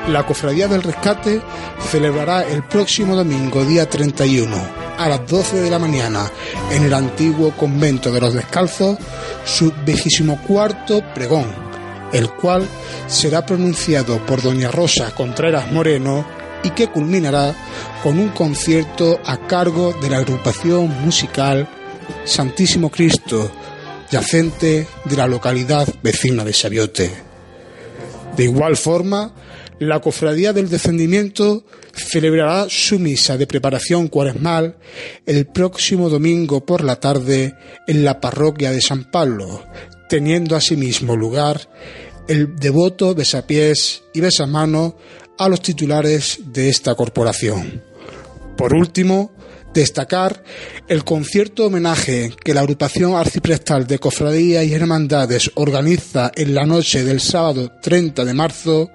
la 0.08 0.25
Cofradía 0.25 0.67
del 0.67 0.84
Rescate 0.84 1.41
celebrará 1.89 2.43
el 2.47 2.63
próximo 2.63 3.15
domingo, 3.15 3.63
día 3.63 3.89
31, 3.89 4.56
a 4.97 5.10
las 5.10 5.27
12 5.27 5.62
de 5.62 5.69
la 5.69 5.80
mañana, 5.80 6.30
en 6.71 6.84
el 6.84 6.93
antiguo 6.93 7.51
convento 7.56 8.12
de 8.12 8.21
los 8.21 8.34
Descalzos, 8.34 8.97
su 9.45 9.71
cuarto 10.47 11.04
pregón, 11.13 11.47
el 12.13 12.30
cual 12.32 12.67
será 13.08 13.45
pronunciado 13.45 14.25
por 14.25 14.41
doña 14.41 14.71
Rosa 14.71 15.13
Contreras 15.15 15.71
Moreno 15.71 16.40
y 16.63 16.71
que 16.71 16.88
culminará 16.88 17.56
con 18.04 18.19
un 18.19 18.30
concierto 18.30 19.19
a 19.26 19.47
cargo 19.47 19.93
de 20.02 20.10
la 20.10 20.17
agrupación 20.17 20.89
musical 21.04 21.67
Santísimo 22.26 22.89
Cristo, 22.89 23.52
yacente 24.12 24.88
de 25.06 25.15
la 25.15 25.28
localidad 25.28 25.88
vecina 26.04 26.43
de 26.43 26.54
Sabiote. 26.54 27.12
De 28.36 28.43
igual 28.43 28.78
forma, 28.78 29.34
la 29.80 30.00
Cofradía 30.00 30.54
del 30.54 30.69
Descendimiento 30.69 31.65
celebrará 31.93 32.67
su 32.69 33.00
misa 33.00 33.38
de 33.38 33.47
preparación 33.47 34.08
cuaresmal 34.08 34.78
el 35.26 35.47
próximo 35.47 36.10
domingo 36.10 36.65
por 36.65 36.84
la 36.84 37.00
tarde 37.00 37.56
en 37.88 38.06
la 38.06 38.21
parroquia 38.21 38.71
de 38.71 38.82
San 38.82 39.10
Pablo, 39.10 39.63
teniendo 40.08 40.56
asimismo 40.56 41.15
lugar 41.15 41.67
el 42.28 42.56
devoto 42.56 43.15
besapiés 43.15 44.04
y 44.13 44.21
besamano 44.21 44.95
a 45.43 45.49
los 45.49 45.62
titulares 45.62 46.39
de 46.45 46.69
esta 46.69 46.95
corporación. 46.95 47.84
Por 48.58 48.73
último, 48.73 49.32
Destacar 49.73 50.43
el 50.89 51.05
concierto 51.05 51.68
homenaje 51.68 52.34
que 52.43 52.53
la 52.53 52.59
agrupación 52.59 53.16
arciprestal 53.16 53.88
de 53.88 53.99
cofradías 53.99 54.66
y 54.66 54.74
hermandades 54.74 55.49
organiza 55.55 56.30
en 56.36 56.53
la 56.53 56.66
noche 56.66 57.05
del 57.05 57.22
sábado 57.22 57.72
30 57.82 58.26
de 58.26 58.34
marzo 58.34 58.89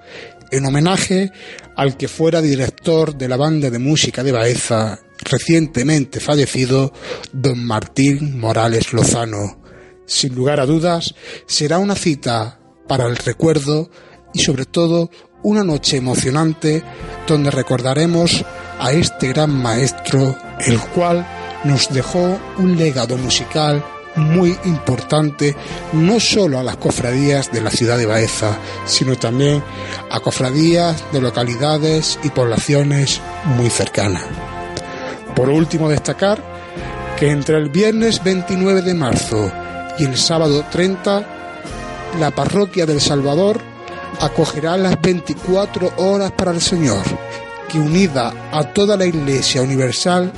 en 0.51 0.65
homenaje 0.65 1.31
al 1.75 1.97
que 1.97 2.07
fuera 2.07 2.43
director 2.43 3.17
de 3.17 3.27
la 3.27 3.37
banda 3.37 3.71
de 3.71 3.79
música 3.79 4.23
de 4.23 4.31
Baeza, 4.31 4.99
recientemente 5.23 6.19
fallecido, 6.19 6.93
don 7.33 7.65
Martín 7.65 8.39
Morales 8.39 8.93
Lozano. 8.93 9.63
Sin 10.05 10.35
lugar 10.35 10.59
a 10.59 10.67
dudas, 10.67 11.15
será 11.47 11.79
una 11.79 11.95
cita 11.95 12.59
para 12.87 13.07
el 13.07 13.15
recuerdo 13.15 13.89
y 14.31 14.43
sobre 14.43 14.65
todo 14.65 15.09
una 15.47 15.63
noche 15.63 15.95
emocionante 15.95 16.83
donde 17.25 17.51
recordaremos 17.51 18.43
a 18.79 18.91
este 18.91 19.29
gran 19.29 19.49
maestro, 19.49 20.35
el 20.59 20.77
cual 20.77 21.25
nos 21.63 21.87
dejó 21.87 22.37
un 22.57 22.75
legado 22.75 23.15
musical 23.15 23.81
muy 24.17 24.57
importante 24.65 25.55
no 25.93 26.19
solo 26.19 26.59
a 26.59 26.63
las 26.63 26.75
cofradías 26.75 27.49
de 27.49 27.61
la 27.61 27.69
ciudad 27.69 27.97
de 27.97 28.05
Baeza, 28.05 28.57
sino 28.85 29.15
también 29.15 29.63
a 30.11 30.19
cofradías 30.19 31.01
de 31.13 31.21
localidades 31.21 32.19
y 32.23 32.29
poblaciones 32.29 33.21
muy 33.45 33.69
cercanas. 33.69 34.25
Por 35.33 35.49
último, 35.49 35.87
destacar 35.87 36.43
que 37.17 37.29
entre 37.29 37.55
el 37.55 37.69
viernes 37.69 38.21
29 38.21 38.81
de 38.81 38.93
marzo 38.93 39.49
y 39.97 40.03
el 40.03 40.17
sábado 40.17 40.65
30, 40.69 41.25
la 42.19 42.31
parroquia 42.31 42.85
del 42.85 42.99
Salvador 42.99 43.76
acogerá 44.19 44.77
las 44.77 45.01
24 45.01 45.93
horas 45.97 46.31
para 46.31 46.51
el 46.51 46.61
Señor, 46.61 47.03
que 47.69 47.79
unida 47.79 48.49
a 48.51 48.63
toda 48.73 48.97
la 48.97 49.05
Iglesia 49.05 49.61
Universal 49.61 50.31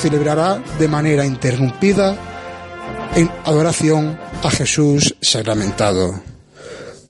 celebrará 0.00 0.62
de 0.78 0.88
manera 0.88 1.24
interrumpida 1.24 2.16
en 3.14 3.30
adoración 3.44 4.18
a 4.42 4.50
Jesús 4.50 5.14
sacramentado. 5.20 6.22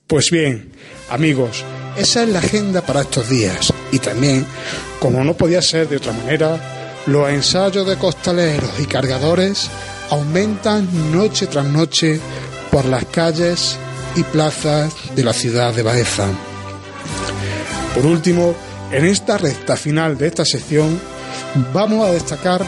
Pues 0.07 0.31
bien, 0.31 0.71
amigos, 1.09 1.63
esa 1.97 2.23
es 2.23 2.29
la 2.29 2.39
agenda 2.39 2.81
para 2.81 3.01
estos 3.01 3.29
días 3.29 3.73
y 3.91 3.99
también, 3.99 4.45
como 4.99 5.23
no 5.23 5.35
podía 5.35 5.61
ser 5.61 5.89
de 5.89 5.97
otra 5.97 6.13
manera, 6.13 7.03
los 7.07 7.29
ensayos 7.29 7.87
de 7.87 7.97
costaleros 7.97 8.79
y 8.79 8.85
cargadores 8.85 9.69
aumentan 10.09 11.11
noche 11.11 11.47
tras 11.47 11.65
noche 11.65 12.19
por 12.71 12.85
las 12.85 13.05
calles 13.05 13.77
y 14.17 14.23
plazas 14.23 14.93
de 15.15 15.23
la 15.23 15.31
ciudad 15.31 15.73
de 15.73 15.83
Baeza. 15.83 16.25
Por 17.93 18.05
último, 18.05 18.55
en 18.91 19.05
esta 19.05 19.37
recta 19.37 19.77
final 19.77 20.17
de 20.17 20.27
esta 20.27 20.43
sección 20.43 20.99
vamos 21.73 22.07
a 22.07 22.11
destacar 22.11 22.65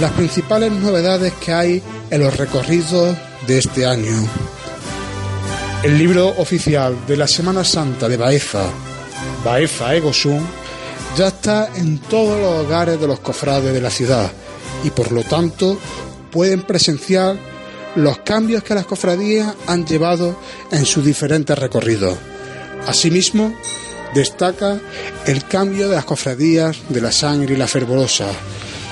las 0.00 0.12
principales 0.12 0.72
novedades 0.72 1.32
que 1.34 1.52
hay 1.52 1.82
en 2.10 2.20
los 2.20 2.36
recorridos 2.36 3.16
de 3.46 3.58
este 3.58 3.86
año. 3.86 4.12
El 5.82 5.98
libro 5.98 6.28
oficial 6.38 6.96
de 7.06 7.16
la 7.16 7.26
Semana 7.26 7.64
Santa 7.64 8.08
de 8.08 8.16
Baeza, 8.16 8.64
Baeza 9.44 9.94
Egosun, 9.94 10.46
ya 11.16 11.28
está 11.28 11.68
en 11.74 11.98
todos 11.98 12.40
los 12.40 12.66
hogares 12.66 13.00
de 13.00 13.06
los 13.06 13.20
cofrades 13.20 13.72
de 13.72 13.80
la 13.80 13.90
ciudad 13.90 14.30
y 14.84 14.90
por 14.90 15.12
lo 15.12 15.22
tanto 15.22 15.78
pueden 16.30 16.62
presenciar 16.62 17.53
los 17.96 18.18
cambios 18.18 18.62
que 18.62 18.74
las 18.74 18.86
cofradías 18.86 19.54
han 19.66 19.86
llevado 19.86 20.38
en 20.70 20.84
sus 20.84 21.04
diferentes 21.04 21.58
recorridos. 21.58 22.16
Asimismo, 22.86 23.54
destaca 24.14 24.78
el 25.26 25.44
cambio 25.46 25.88
de 25.88 25.96
las 25.96 26.04
cofradías 26.04 26.76
de 26.88 27.00
la 27.00 27.12
sangre 27.12 27.54
y 27.54 27.56
la 27.56 27.66
fervorosa, 27.66 28.26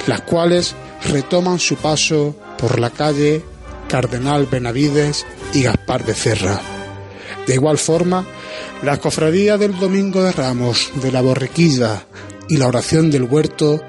las 0.06 0.22
cuales 0.22 0.74
retoman 1.10 1.58
su 1.58 1.76
paso 1.76 2.36
por 2.58 2.78
la 2.78 2.90
calle 2.90 3.44
Cardenal 3.88 4.46
Benavides 4.46 5.26
y 5.52 5.62
Gaspar 5.62 6.04
de 6.04 6.14
Cerra. 6.14 6.60
De 7.46 7.54
igual 7.54 7.78
forma, 7.78 8.24
las 8.82 8.98
cofradías 8.98 9.58
del 9.58 9.78
Domingo 9.78 10.22
de 10.22 10.32
Ramos, 10.32 10.90
de 10.94 11.12
la 11.12 11.20
Borriquilla 11.20 12.06
y 12.48 12.56
la 12.56 12.68
Oración 12.68 13.10
del 13.10 13.24
Huerto 13.24 13.80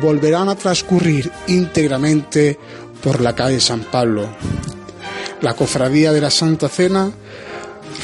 volverán 0.00 0.48
a 0.48 0.56
transcurrir 0.56 1.30
íntegramente 1.46 2.58
por 3.02 3.20
la 3.20 3.34
calle 3.34 3.60
San 3.60 3.80
Pablo. 3.80 4.28
La 5.40 5.54
cofradía 5.54 6.12
de 6.12 6.20
la 6.20 6.30
Santa 6.30 6.68
Cena 6.68 7.10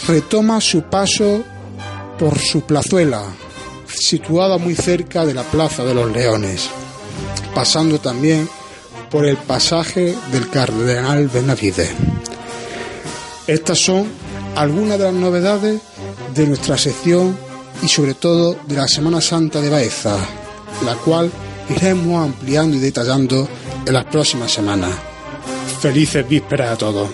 retoma 0.07 0.61
su 0.61 0.82
paso 0.82 1.43
por 2.18 2.38
su 2.38 2.62
plazuela, 2.62 3.22
situada 3.86 4.59
muy 4.59 4.74
cerca 4.74 5.24
de 5.24 5.34
la 5.34 5.43
Plaza 5.43 5.84
de 5.84 5.95
los 5.95 6.11
Leones 6.11 6.70
pasando 7.55 7.99
también 7.99 8.49
por 9.11 9.26
el 9.26 9.36
pasaje 9.36 10.16
del 10.30 10.49
Cardenal 10.49 11.28
Benavides. 11.28 11.90
Estas 13.47 13.78
son 13.78 14.07
algunas 14.57 14.99
de 14.99 15.05
las 15.05 15.14
novedades 15.14 15.80
de 16.34 16.47
nuestra 16.47 16.78
sección 16.78 17.36
y 17.82 17.88
sobre 17.88 18.14
todo 18.14 18.57
de 18.66 18.76
la 18.76 18.88
Semana 18.88 19.20
Santa 19.20 19.61
de 19.61 19.68
Baeza, 19.68 20.16
la 20.84 20.95
cual 20.97 21.30
iremos 21.68 22.24
ampliando 22.24 22.76
y 22.76 22.80
detallando 22.80 23.49
en 23.87 23.93
las 23.93 24.05
próximas 24.05 24.53
semanas. 24.53 24.91
Felices 25.80 26.28
vísperas 26.28 26.72
a 26.72 26.76
todos. 26.76 27.09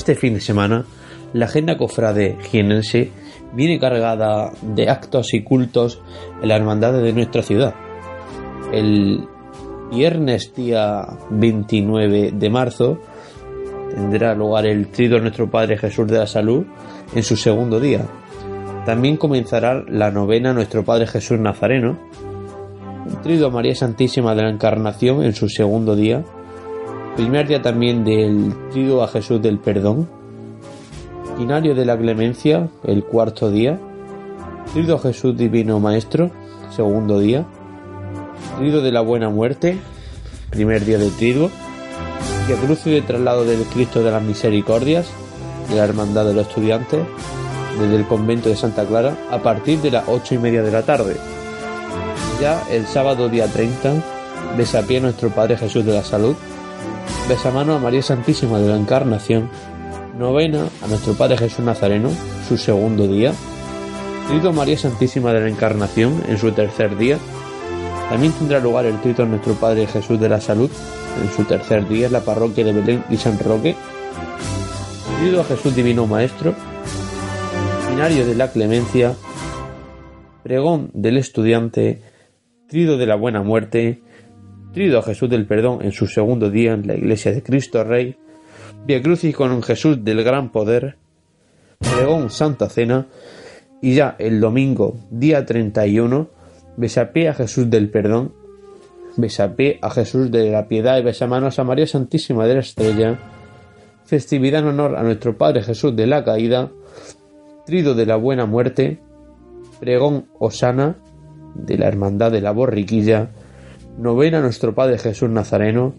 Este 0.00 0.14
fin 0.14 0.32
de 0.32 0.40
semana, 0.40 0.86
la 1.34 1.44
agenda 1.44 1.76
cofrade 1.76 2.38
jienense 2.50 3.10
viene 3.52 3.78
cargada 3.78 4.50
de 4.62 4.88
actos 4.88 5.34
y 5.34 5.42
cultos 5.42 6.00
en 6.40 6.48
la 6.48 6.56
hermandad 6.56 6.94
de 6.94 7.12
nuestra 7.12 7.42
ciudad. 7.42 7.74
El 8.72 9.28
viernes 9.90 10.54
día 10.54 11.06
29 11.28 12.32
de 12.32 12.48
marzo 12.48 12.98
tendrá 13.94 14.34
lugar 14.34 14.64
el 14.64 14.88
trido 14.88 15.16
de 15.16 15.20
nuestro 15.20 15.50
Padre 15.50 15.76
Jesús 15.76 16.06
de 16.06 16.16
la 16.16 16.26
Salud 16.26 16.64
en 17.14 17.22
su 17.22 17.36
segundo 17.36 17.78
día. 17.78 18.06
También 18.86 19.18
comenzará 19.18 19.84
la 19.86 20.10
novena 20.10 20.54
Nuestro 20.54 20.82
Padre 20.82 21.08
Jesús 21.08 21.38
Nazareno, 21.38 21.98
el 23.06 23.20
trido 23.20 23.50
María 23.50 23.74
Santísima 23.74 24.34
de 24.34 24.44
la 24.44 24.50
Encarnación 24.50 25.22
en 25.22 25.34
su 25.34 25.50
segundo 25.50 25.94
día, 25.94 26.24
primer 27.20 27.46
día 27.46 27.60
también 27.60 28.02
del 28.02 28.54
trido 28.72 29.02
a 29.02 29.08
Jesús 29.08 29.42
del 29.42 29.58
Perdón, 29.58 30.08
Quinario 31.36 31.74
de 31.74 31.84
la 31.84 31.98
Clemencia, 31.98 32.70
el 32.82 33.04
cuarto 33.04 33.50
día, 33.50 33.78
trido 34.72 34.96
a 34.96 35.00
Jesús 35.00 35.36
Divino 35.36 35.78
Maestro, 35.80 36.30
segundo 36.74 37.20
día, 37.20 37.44
trido 38.56 38.80
de 38.80 38.90
la 38.90 39.02
Buena 39.02 39.28
Muerte, 39.28 39.76
primer 40.48 40.86
día 40.86 40.96
del 40.96 41.14
trido, 41.14 41.50
y 42.48 42.52
cruce 42.64 42.88
de 42.88 43.02
traslado 43.02 43.44
del 43.44 43.64
Cristo 43.64 44.02
de 44.02 44.12
las 44.12 44.22
Misericordias, 44.22 45.10
de 45.68 45.76
la 45.76 45.84
Hermandad 45.84 46.24
de 46.24 46.32
los 46.32 46.48
Estudiantes, 46.48 47.00
desde 47.78 47.96
el 47.96 48.06
convento 48.06 48.48
de 48.48 48.56
Santa 48.56 48.86
Clara, 48.86 49.14
a 49.30 49.42
partir 49.42 49.80
de 49.82 49.90
las 49.90 50.08
ocho 50.08 50.34
y 50.34 50.38
media 50.38 50.62
de 50.62 50.70
la 50.70 50.84
tarde. 50.84 51.16
Ya 52.40 52.62
el 52.70 52.86
sábado 52.86 53.28
día 53.28 53.46
30, 53.46 53.92
pie 54.88 55.02
nuestro 55.02 55.28
Padre 55.28 55.58
Jesús 55.58 55.84
de 55.84 55.92
la 55.92 56.02
Salud, 56.02 56.34
besamano 57.30 57.76
a 57.76 57.78
María 57.78 58.02
Santísima 58.02 58.58
de 58.58 58.68
la 58.68 58.76
Encarnación, 58.76 59.48
novena 60.18 60.66
a 60.82 60.88
nuestro 60.88 61.14
Padre 61.14 61.38
Jesús 61.38 61.64
Nazareno, 61.64 62.10
su 62.48 62.58
segundo 62.58 63.06
día, 63.06 63.32
trito 64.26 64.48
a 64.48 64.52
María 64.52 64.76
Santísima 64.76 65.32
de 65.32 65.42
la 65.42 65.48
Encarnación 65.48 66.24
en 66.28 66.38
su 66.38 66.50
tercer 66.50 66.98
día, 66.98 67.18
también 68.08 68.32
tendrá 68.32 68.58
lugar 68.58 68.84
el 68.86 69.00
trito 69.00 69.22
a 69.22 69.26
nuestro 69.26 69.54
Padre 69.54 69.86
Jesús 69.86 70.18
de 70.18 70.28
la 70.28 70.40
Salud 70.40 70.68
en 71.22 71.30
su 71.30 71.44
tercer 71.44 71.86
día 71.88 72.06
en 72.06 72.14
la 72.14 72.24
parroquia 72.24 72.64
de 72.64 72.72
Belén 72.72 73.04
y 73.08 73.16
San 73.16 73.38
Roque, 73.38 73.76
trito 75.20 75.40
a 75.40 75.44
Jesús 75.44 75.72
Divino 75.76 76.08
Maestro, 76.08 76.52
binario 77.90 78.26
de 78.26 78.34
la 78.34 78.50
Clemencia, 78.50 79.14
pregón 80.42 80.90
del 80.94 81.16
estudiante, 81.16 82.02
trido 82.66 82.98
de 82.98 83.06
la 83.06 83.14
buena 83.14 83.40
muerte, 83.40 84.02
trido 84.72 84.98
a 84.98 85.02
Jesús 85.02 85.28
del 85.28 85.46
Perdón 85.46 85.80
en 85.82 85.92
su 85.92 86.06
segundo 86.06 86.50
día 86.50 86.72
en 86.72 86.86
la 86.86 86.94
iglesia 86.94 87.32
de 87.32 87.42
Cristo 87.42 87.84
Rey, 87.84 88.16
Via 88.86 89.02
Crucis 89.02 89.34
con 89.34 89.62
Jesús 89.62 90.04
del 90.04 90.24
Gran 90.24 90.50
Poder, 90.50 90.96
pregón 91.78 92.30
Santa 92.30 92.68
Cena, 92.68 93.08
y 93.82 93.94
ya 93.94 94.16
el 94.18 94.40
domingo, 94.40 94.96
día 95.10 95.44
31, 95.44 96.28
besapé 96.76 97.28
a 97.28 97.34
Jesús 97.34 97.68
del 97.68 97.90
Perdón, 97.90 98.32
besapé 99.16 99.78
a 99.82 99.90
Jesús 99.90 100.30
de 100.30 100.50
la 100.50 100.68
Piedad 100.68 100.98
y 100.98 101.02
besamanos 101.02 101.58
a 101.58 101.64
María 101.64 101.86
Santísima 101.86 102.46
de 102.46 102.54
la 102.54 102.60
Estrella, 102.60 103.18
festividad 104.04 104.60
en 104.60 104.68
honor 104.68 104.96
a 104.96 105.02
nuestro 105.02 105.36
Padre 105.36 105.62
Jesús 105.62 105.94
de 105.94 106.06
la 106.06 106.24
Caída, 106.24 106.70
trido 107.66 107.94
de 107.94 108.06
la 108.06 108.16
Buena 108.16 108.46
Muerte, 108.46 109.00
pregón 109.78 110.26
Osana 110.38 110.96
de 111.54 111.78
la 111.78 111.88
Hermandad 111.88 112.30
de 112.30 112.40
la 112.40 112.52
Borriquilla, 112.52 113.30
novena 113.98 114.38
a 114.38 114.42
nuestro 114.42 114.74
Padre 114.74 114.98
Jesús 114.98 115.30
Nazareno, 115.30 115.94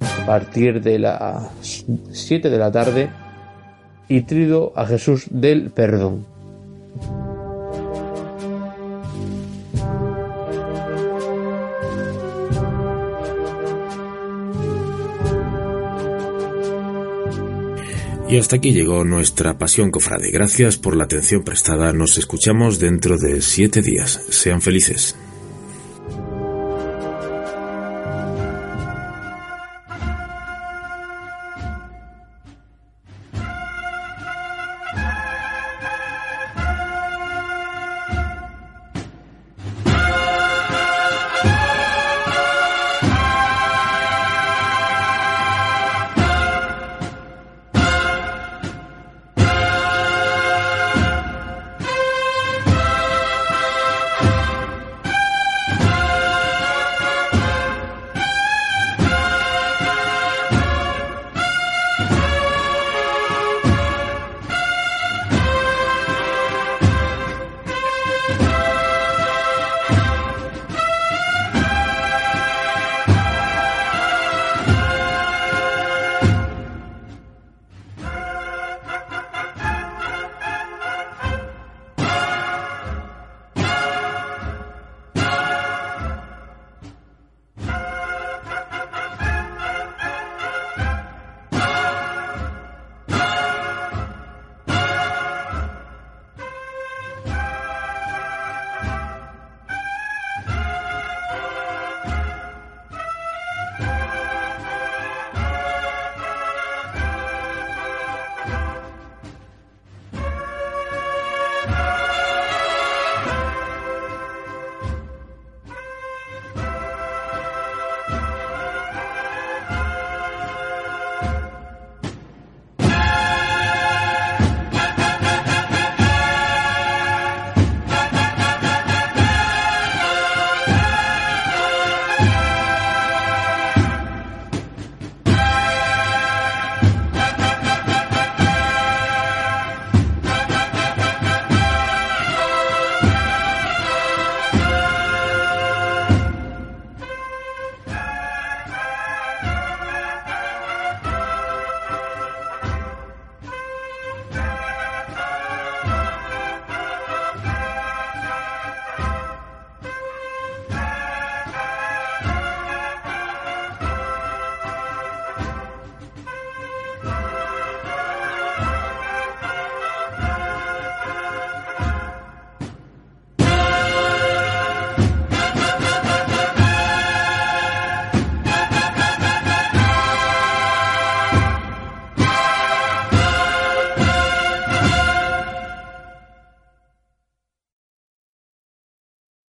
a 0.00 0.26
partir 0.26 0.82
de 0.82 0.98
las 0.98 1.84
7 2.12 2.50
de 2.50 2.58
la 2.58 2.72
tarde 2.72 3.10
y 4.08 4.22
trido 4.22 4.72
a 4.76 4.86
Jesús 4.86 5.26
del 5.30 5.70
Perdón. 5.70 6.26
Y 18.34 18.38
hasta 18.38 18.56
aquí 18.56 18.72
llegó 18.72 19.04
nuestra 19.04 19.58
pasión 19.58 19.92
cofrade. 19.92 20.32
Gracias 20.32 20.76
por 20.76 20.96
la 20.96 21.04
atención 21.04 21.44
prestada. 21.44 21.92
Nos 21.92 22.18
escuchamos 22.18 22.80
dentro 22.80 23.16
de 23.16 23.40
siete 23.40 23.80
días. 23.80 24.20
Sean 24.28 24.60
felices. 24.60 25.14